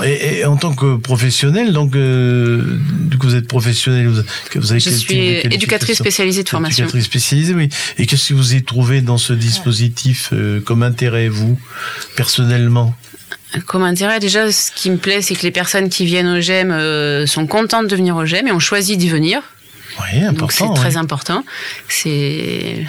[0.03, 2.79] et, en tant que professionnel, donc euh,
[3.19, 4.21] vous êtes professionnel, vous,
[4.55, 6.83] vous avez Je suis éducatrice spécialisée de formation.
[6.83, 7.69] Éducatrice spécialisée, oui.
[7.97, 11.59] Et qu'est-ce que vous avez trouvé dans ce dispositif euh, comme intérêt, vous,
[12.15, 12.95] personnellement?
[13.65, 17.25] Comme intérêt, déjà, ce qui me plaît, c'est que les personnes qui viennent au GEM
[17.25, 19.41] sont contentes de venir au GEM et ont choisi d'y venir.
[19.99, 20.73] Oui, important.
[20.73, 21.43] C'est très important.
[21.87, 22.85] C'est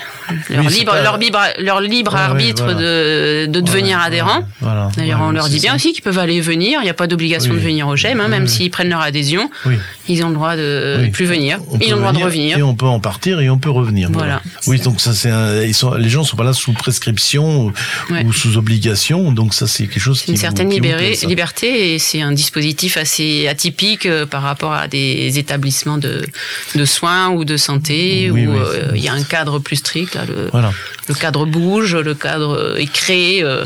[0.50, 4.42] leur, libre, leur, libre, leur libre arbitre de, de devenir adhérent.
[4.96, 6.80] D'ailleurs, on leur dit bien aussi qu'ils peuvent aller venir.
[6.80, 9.50] Il n'y a pas d'obligation de venir au GEM, hein, même s'ils prennent leur adhésion.
[10.08, 11.58] Ils ont le droit de plus venir.
[11.80, 12.58] Ils ont le droit de revenir.
[12.58, 14.08] Et on peut en partir et on peut revenir.
[14.12, 14.42] Voilà.
[14.66, 15.30] Oui, donc ça c'est
[15.66, 17.72] ils sont les gens sont pas là sous prescription
[18.24, 19.32] ou, sous obligation.
[19.32, 20.22] Donc ça c'est quelque chose.
[20.22, 25.38] qui une certaine liberté et c'est un dispositif assez atypique euh, par rapport à des
[25.38, 26.24] établissements de,
[26.74, 30.15] de soins ou de santé où euh, il y a un cadre plus strict.
[30.24, 30.50] Le,
[31.08, 33.64] le, cadre bouge, le cadre est créé euh,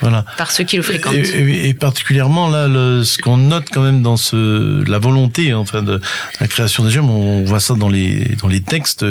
[0.00, 0.24] voilà.
[0.38, 1.14] par ceux qui le fréquentent.
[1.14, 2.68] Et, particulièrement là,
[3.04, 6.00] ce qu'on note quand même dans ce, la volonté enfin de
[6.40, 9.04] la création des gemmes, on voit ça dans les dans les textes,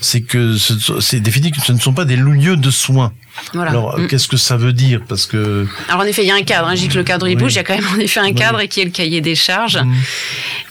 [0.00, 0.56] c'est que
[1.00, 3.12] c'est défini que ce ne sont pas des lieux de soins.
[3.58, 4.06] Alors, mm.
[4.06, 5.66] qu'est-ce que ça veut dire Parce que.
[5.88, 6.68] Alors, en effet, il y a un cadre.
[6.68, 6.74] Hein.
[6.74, 7.52] Dis que le cadre il bouge.
[7.52, 9.34] Il y a quand même en effet un cadre et qui est le cahier des
[9.34, 9.78] charges.
[9.78, 9.92] Mm.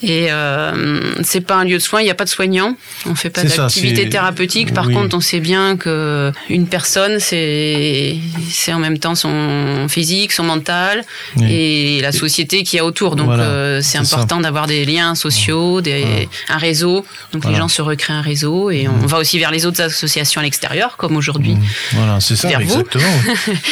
[0.02, 2.02] Et euh, c'est pas un lieu de soins.
[2.02, 2.76] Il n'y a pas de soignants.
[3.06, 4.74] On fait pas d'activité thérapeutique.
[4.74, 8.18] Par contre, on sait bien que une personne, c'est
[8.50, 11.04] c'est en même temps son physique, son mental
[11.42, 13.16] et la société qui a autour.
[13.16, 17.06] Donc, euh, c'est important d'avoir des liens sociaux, des, un réseau.
[17.34, 19.06] Donc, les gens se recréent un réseau et on mm.
[19.06, 21.58] va aussi vers les autres associations à l'extérieur, comme aujourd'hui.
[21.94, 23.04] Voilà, c'est ça exactement.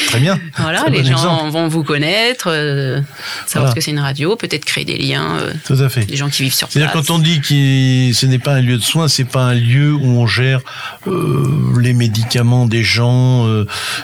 [0.07, 0.39] Très bien.
[0.57, 2.99] Voilà, les gens vont vous connaître, euh,
[3.45, 5.37] savoir ce que c'est une radio, peut-être créer des liens.
[5.39, 6.05] Euh, Tout à fait.
[6.05, 6.73] Des gens qui vivent sur place.
[6.73, 9.53] C'est-à-dire quand on dit que ce n'est pas un lieu de soins, c'est pas un
[9.53, 10.61] lieu où on gère
[11.05, 11.45] euh,
[11.79, 13.47] les médicaments des gens,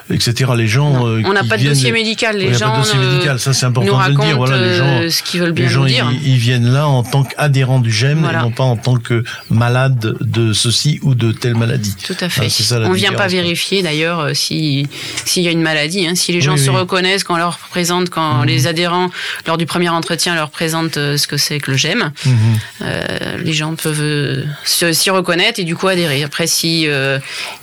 [0.10, 0.52] etc.
[0.56, 1.06] Les gens.
[1.06, 2.38] on n'a pas de dossier médical.
[2.38, 2.72] Les gens.
[2.72, 3.40] Pas de dossier médical.
[3.40, 4.38] Ça, c'est important de le dire.
[4.38, 5.10] Voilà, les gens.
[5.10, 6.12] Ce qu'ils veulent bien les gens, dire.
[6.24, 10.16] Ils, viennent là en tant qu'adhérents du GEM et non pas en tant que malades
[10.22, 11.96] de ceci ou de telle maladie.
[12.06, 12.48] Tout à fait.
[12.74, 14.63] on ne vient pas vérifier d'ailleurs si
[15.26, 16.06] s'il y a une maladie.
[16.08, 16.16] Hein.
[16.16, 19.10] Si les gens se reconnaissent quand on leur présente, quand les adhérents
[19.48, 22.34] lors du premier entretien leur présentent ce que c'est que le GEM, mhm.
[23.44, 26.24] les gens peuvent s'y reconnaître et du coup adhérer.
[26.24, 26.88] Après, si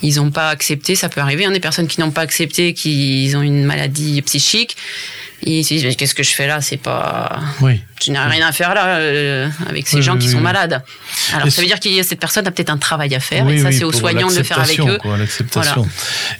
[0.02, 1.42] ils n'ont pas accepté, ça peut arriver.
[1.42, 4.76] Il y a des personnes qui n'ont pas accepté, qui ont une maladie psychique.
[5.42, 6.60] Ils se disent qu'est-ce que je fais là?
[6.60, 7.40] C'est pas.
[7.60, 10.82] Oui tu n'as rien à faire là euh, avec ces gens qui sont malades.
[11.34, 13.48] Alors ça veut dire qu'il y a cette personne a peut-être un travail à faire
[13.48, 14.98] et ça c'est aux soignants de le faire avec eux.
[15.18, 15.86] l'acceptation.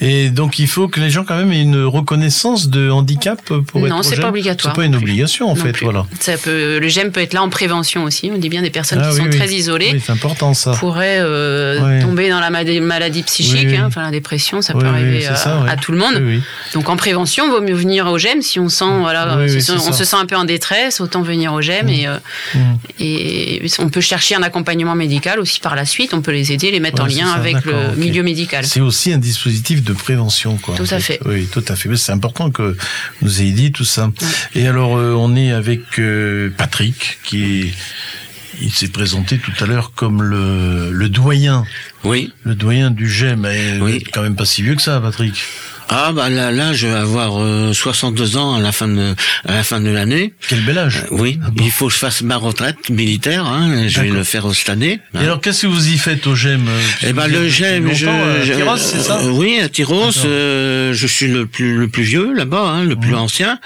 [0.01, 3.81] Et donc il faut que les gens quand même aient une reconnaissance de handicap pour
[3.81, 4.75] non, c'est pas obligatoire.
[4.75, 6.07] C'est pas une obligation en fait, voilà.
[6.19, 8.31] Ça peut, le GEM peut être là en prévention aussi.
[8.35, 10.01] On dit bien des personnes ah qui sont très isolées.
[10.05, 10.73] c'est important ça.
[10.73, 15.77] Pourraient euh, tomber dans la maladie psychique, hein, enfin la dépression, ça peut arriver à,
[15.77, 16.41] tout le monde.
[16.73, 20.05] Donc en prévention, il vaut mieux venir au GEM si on sent voilà, on se
[20.05, 22.17] sent un peu en détresse, autant venir au GEM et, euh,
[22.55, 22.59] mmh.
[23.01, 26.15] et on peut chercher un accompagnement médical aussi par la suite.
[26.15, 28.65] On peut les aider, les mettre en lien avec le milieu médical.
[28.67, 30.77] C'est aussi un dispositif de prévention, quoi.
[30.77, 31.21] Tout à fait.
[31.25, 31.95] Oui, tout à fait.
[31.97, 32.77] C'est important que
[33.23, 34.11] vous ayez dit tout ça.
[34.55, 37.73] Et alors, euh, on est avec euh, Patrick qui
[38.63, 41.65] il s'est présenté tout à l'heure comme le, le doyen.
[42.05, 42.33] Oui.
[42.45, 43.49] Le doyen du GEM.
[43.81, 44.05] Oui.
[44.13, 45.35] Quand même pas si vieux que ça, Patrick.
[45.93, 47.33] Ah bah là, là je vais avoir
[47.75, 49.13] 62 euh, ans à la fin de
[49.45, 50.33] à la fin de l'année.
[50.49, 50.99] Quel bel âge.
[51.11, 53.45] Euh, oui, ah il faut que je fasse ma retraite militaire.
[53.45, 55.01] Hein, je vais le faire cette année.
[55.17, 58.07] Et alors qu'est-ce que vous y faites au GEM euh, Eh ben le GEM, je,
[58.07, 59.21] à Tyros, c'est ça?
[59.33, 60.13] Oui, à Tyros.
[60.13, 63.59] je suis le plus le plus vieux là-bas, hein, le plus ancien.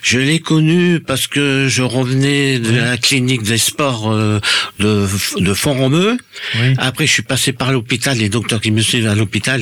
[0.00, 4.14] Je l'ai connu parce que je revenais de la clinique des sports
[4.78, 5.08] de
[5.38, 6.18] de Font-Romeu.
[6.54, 6.74] Oui.
[6.78, 8.16] Après, je suis passé par l'hôpital.
[8.16, 9.60] Les docteurs qui me suivent à l'hôpital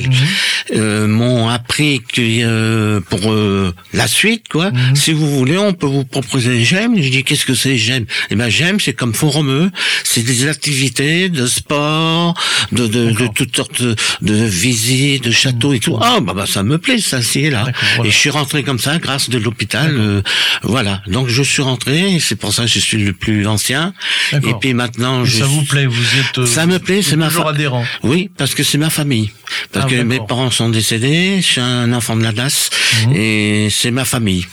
[0.69, 1.07] mhm.
[1.07, 4.71] m'ont appris euh, pour euh, la suite, quoi.
[4.71, 4.95] Mhm.
[4.95, 7.01] Si vous voulez, on peut vous proposer GEM.
[7.01, 9.71] Je dis qu'est-ce que c'est GEM Eh ben GEM, c'est comme Forumeux,
[10.03, 12.33] c'est des activités de sport,
[12.71, 15.97] de de, de toutes sortes de, de, visites, de châteaux et tout.
[16.01, 17.65] Ah bah, bah ça me plaît, ça c'est là.
[18.03, 19.95] Et je suis rentré comme ça grâce de l'hôpital.
[19.97, 20.21] Euh,
[20.63, 21.01] voilà.
[21.07, 22.19] Donc je suis rentré.
[22.19, 23.93] C'est pour ça que je suis le plus ancien.
[24.31, 25.39] Et puis maintenant, je...
[25.39, 27.01] ça vous plaît Vous êtes ça me plaît.
[27.01, 27.85] C'est ma adhérent.
[28.03, 29.31] Oui, parce que c'est ma famille.
[29.71, 31.37] Parce ah, que mes parents sont décédés.
[31.37, 32.69] Je suis un enfant de la DAS
[33.07, 33.15] mhm.
[33.15, 34.45] et c'est ma famille.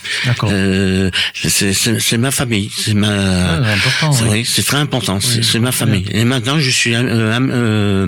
[0.43, 2.69] Euh, c'est ma famille.
[2.75, 3.09] C'est ma.
[3.11, 5.19] Ah, oui, c'est très important.
[5.21, 6.05] c'est ma famille.
[6.11, 8.07] Et maintenant, je suis un, euh,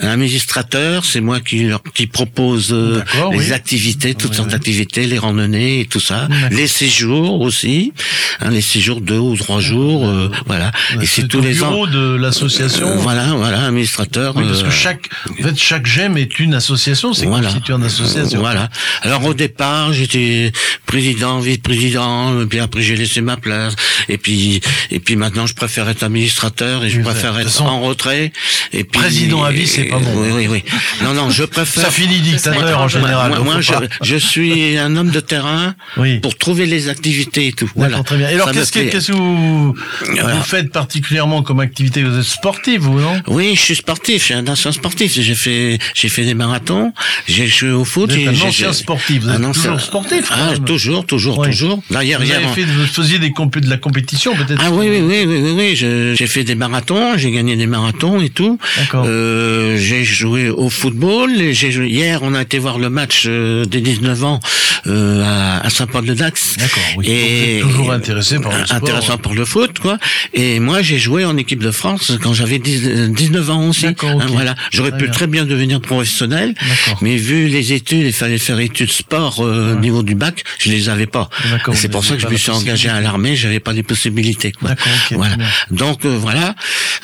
[0.00, 1.04] administrateur.
[1.04, 3.02] C'est moi qui qui propose euh,
[3.32, 7.92] les activités, toutes sortes d'activités, les randonnées et tout ça, les séjours aussi,
[8.40, 10.70] hein, les séjours deux ou trois jours, euh, voilà.
[11.00, 11.86] Et c'est tous les ans.
[11.86, 12.96] de l'association.
[12.98, 14.34] voilà, voilà, administrateur.
[14.34, 17.12] parce que chaque, en fait, chaque GEM est une association.
[17.12, 17.48] C'est voilà.
[17.48, 18.40] constitué en association.
[18.40, 18.61] Voilà.
[19.02, 20.52] Alors au départ, j'étais
[20.86, 23.74] président, vice-président, puis après j'ai laissé ma place,
[24.08, 24.60] et puis
[24.90, 28.32] et puis maintenant je préfère être administrateur et je préfère être en retrait.
[28.72, 30.10] Et puis, président à vie, c'est pas bon.
[30.16, 30.64] Oui, oui, oui.
[31.02, 31.84] Non, non, je préfère.
[31.84, 33.38] Ça finit dictateur en général.
[33.42, 35.74] Moi, je, je, suis un homme de terrain
[36.22, 37.70] pour trouver les activités et tout.
[37.74, 38.02] Voilà.
[38.02, 38.28] Très bien.
[38.28, 42.02] Et alors, qu'est-ce que, vous, vous faites particulièrement comme activité?
[42.02, 43.20] Vous êtes sportif, vous, non?
[43.26, 44.20] Oui, je suis sportif.
[44.20, 45.12] Je suis un ancien sportif.
[45.12, 46.92] J'ai fait, j'ai fait des marathons.
[47.26, 48.10] J'ai joué au foot.
[48.12, 49.22] Un ancien sportif.
[49.22, 50.30] Vous êtes toujours sportif.
[50.30, 51.82] Ah, toujours, toujours, toujours.
[51.90, 54.62] D'ailleurs, vous, avez fait, vous faisiez des de la compétition, peut-être.
[54.64, 55.54] Ah oui, oui, oui, oui, oui.
[55.56, 55.76] oui.
[55.76, 57.16] J'ai fait des marathons.
[57.16, 58.58] J'ai gagné des marathons et tout.
[58.76, 59.04] D'accord.
[59.06, 61.30] Euh, j'ai joué au football.
[61.52, 64.40] J'ai hier, on a été voir le match euh, des 19 ans
[64.86, 66.56] euh, à, à Saint-Paul-de-Dax.
[66.58, 66.82] D'accord.
[66.96, 67.06] Oui.
[67.08, 68.76] Et toujours intéressé par le sport.
[68.76, 69.98] Intéressant pour le foot, quoi.
[70.34, 73.86] Et moi, j'ai joué en équipe de France quand j'avais 19 ans aussi.
[73.86, 73.94] Hein,
[74.28, 74.54] voilà.
[74.70, 76.54] J'aurais pu très bien devenir professionnel,
[77.00, 80.88] mais vu les études, il fallait faire études sport au niveau du bac, je les
[80.88, 81.28] avais pas.
[81.72, 83.36] C'est pour ça que je me suis engagé à l'armée.
[83.36, 84.52] J'avais pas les possibilités.
[84.52, 84.70] Quoi.
[85.12, 85.36] voilà.
[85.70, 86.54] Donc voilà.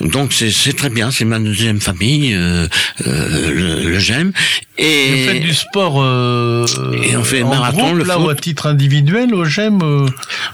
[0.00, 1.10] Donc c'est très bien.
[1.10, 2.34] C'est ma deuxième famille.
[2.34, 2.66] Euh,
[3.04, 4.32] le, le j'aime.
[4.78, 6.64] Et vous faites du sport euh,
[7.02, 10.06] et on fait marathon, groupe, le là, ou à titre individuel au GEM euh,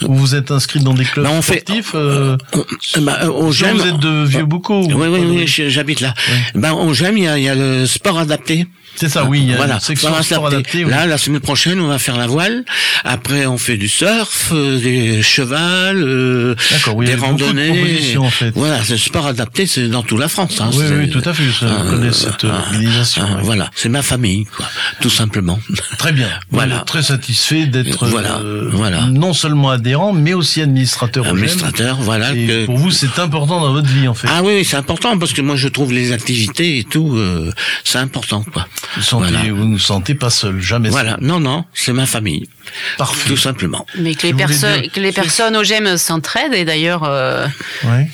[0.03, 2.39] où vous êtes inscrit dans des clubs ben, on sportifs fait, euh,
[3.03, 4.81] bah, au GEM, vous êtes de vieux beaucoup.
[4.81, 6.15] Oui, oui, oui, j'habite là.
[6.55, 8.67] Ben, au GEM, il y a, il y a le sport adapté.
[8.97, 9.53] C'est ça, oui.
[9.57, 9.81] Voilà.
[9.81, 12.65] Sport adapté, Là, la semaine prochaine, on va faire la voile.
[13.05, 16.55] Après, on fait du surf, euh, des chevals, euh,
[16.95, 18.17] oui, des randonnées.
[18.17, 18.53] En fait.
[18.55, 20.61] Voilà, c'est sport adapté, c'est dans toute la France.
[20.61, 21.45] Hein, oui, oui, tout à fait.
[21.45, 23.27] Je euh, connais cette organisation.
[23.43, 24.67] Voilà, c'est ma famille, quoi,
[25.01, 25.59] tout simplement.
[25.99, 26.29] Très bien.
[26.51, 26.81] Voilà.
[26.87, 28.41] Très satisfait d'être voilà,
[28.71, 29.07] voilà.
[29.07, 31.27] non seulement adhérent, mais aussi administrateur.
[31.27, 32.33] Administrateur, voilà.
[32.33, 32.67] Et que...
[32.67, 34.29] Pour vous, c'est important dans votre vie, en fait.
[34.31, 37.19] Ah oui, c'est important parce que moi, je trouve les activités et tout,
[37.83, 38.69] c'est important, quoi.
[38.97, 41.13] Vous, sentez, vous ne sentez pas seul, jamais voilà.
[41.13, 41.25] seul.
[41.25, 42.49] Non, non, c'est ma famille.
[42.99, 43.29] Parfait.
[43.29, 43.87] Tout simplement.
[43.99, 47.47] Mais que les, personnes, que les personnes au GEM s'entraident, et d'ailleurs, euh,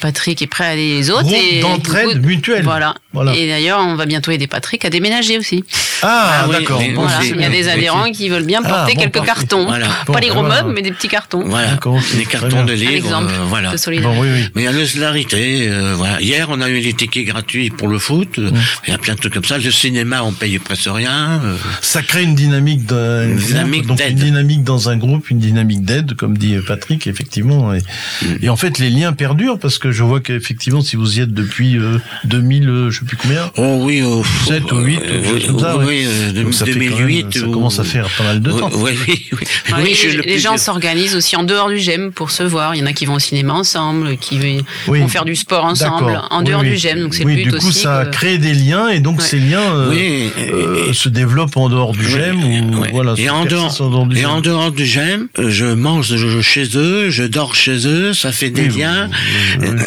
[0.00, 1.32] Patrick est prêt à aller les autres.
[1.32, 2.64] et d'entraide mutuelle.
[2.64, 2.94] Voilà.
[3.12, 3.34] voilà.
[3.34, 5.64] Et d'ailleurs, on va bientôt aider Patrick à déménager aussi.
[6.02, 6.82] Ah, ah d'accord.
[6.82, 9.66] Il y a des adhérents qui veulent bien porter ah, quelques cartons.
[9.66, 9.88] Voilà.
[10.06, 11.42] Pas les gros meubles, mais des petits cartons.
[11.44, 11.78] Voilà.
[12.14, 12.92] Des cartons de livres.
[12.92, 13.70] Exemple, euh, voilà.
[14.02, 14.48] Bon, oui, oui.
[14.54, 15.68] Mais il y a solidarité.
[15.68, 16.20] Euh, voilà.
[16.20, 18.38] Hier, on a eu les tickets gratuits pour le foot.
[18.38, 19.58] Il y a plein de trucs comme ça.
[19.58, 21.40] Le cinéma, on paye presque rien.
[21.44, 21.56] Euh.
[21.80, 26.14] Ça crée une dynamique, une dynamique donc une dynamique dans un groupe, une dynamique d'aide,
[26.14, 27.74] comme dit Patrick, effectivement.
[27.74, 28.26] Et, mm.
[28.42, 31.32] et, en fait, les liens perdurent parce que je vois qu'effectivement, si vous y êtes
[31.32, 31.78] depuis
[32.24, 33.50] 2000, euh, je sais plus combien.
[33.56, 34.02] Oh oui,
[34.46, 35.00] 7 ou 8,
[35.46, 35.76] comme ça.
[35.78, 37.38] Oui, donc ça 2008.
[37.38, 38.70] ça commence à faire pas mal de temps.
[38.74, 39.38] Oui, oui, oui.
[39.78, 42.74] oui les, gens s'organisent aussi en dehors du GEM pour se voir.
[42.74, 44.38] Il y en a qui vont au cinéma ensemble, qui
[44.86, 47.00] vont faire du sport ensemble en dehors du GEM.
[47.00, 49.90] Donc c'est le but du coup, ça crée des liens et donc ces liens
[50.52, 52.42] euh, euh, se développent en dehors du GEM.
[52.42, 56.66] Ou, voilà, et en dehors, du et en dehors du GEM, euh, je mange chez
[56.76, 59.08] eux, je dors chez eux, ça fait des liens,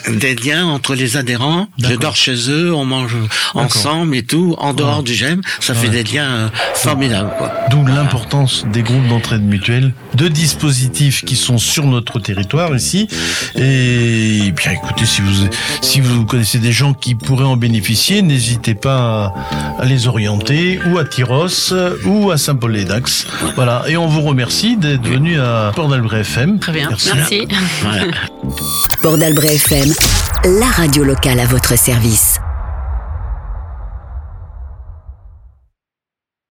[0.09, 1.68] des liens entre les adhérents.
[1.78, 3.16] Je dors chez eux, on mange
[3.53, 4.55] ensemble et tout.
[4.59, 7.32] En dehors du GEM, ça fait des liens formidables.
[7.70, 13.07] D'où l'importance des groupes d'entraide mutuelle, de dispositifs qui sont sur notre territoire ici.
[13.55, 15.47] Et bien, écoutez, si vous
[15.82, 19.34] si vous connaissez des gens qui pourraient en bénéficier, n'hésitez pas
[19.80, 20.53] à les orienter
[20.88, 21.74] ou à Tyros
[22.06, 23.28] ou à Saint-Paul-les-Dax.
[23.56, 23.84] Voilà.
[23.88, 26.60] Et on vous remercie d'être venu à Port d'Albret FM.
[26.60, 26.89] Très bien.
[26.89, 27.47] Merci.
[29.01, 29.93] Port d'Albret FM,
[30.60, 32.39] la radio locale à votre service.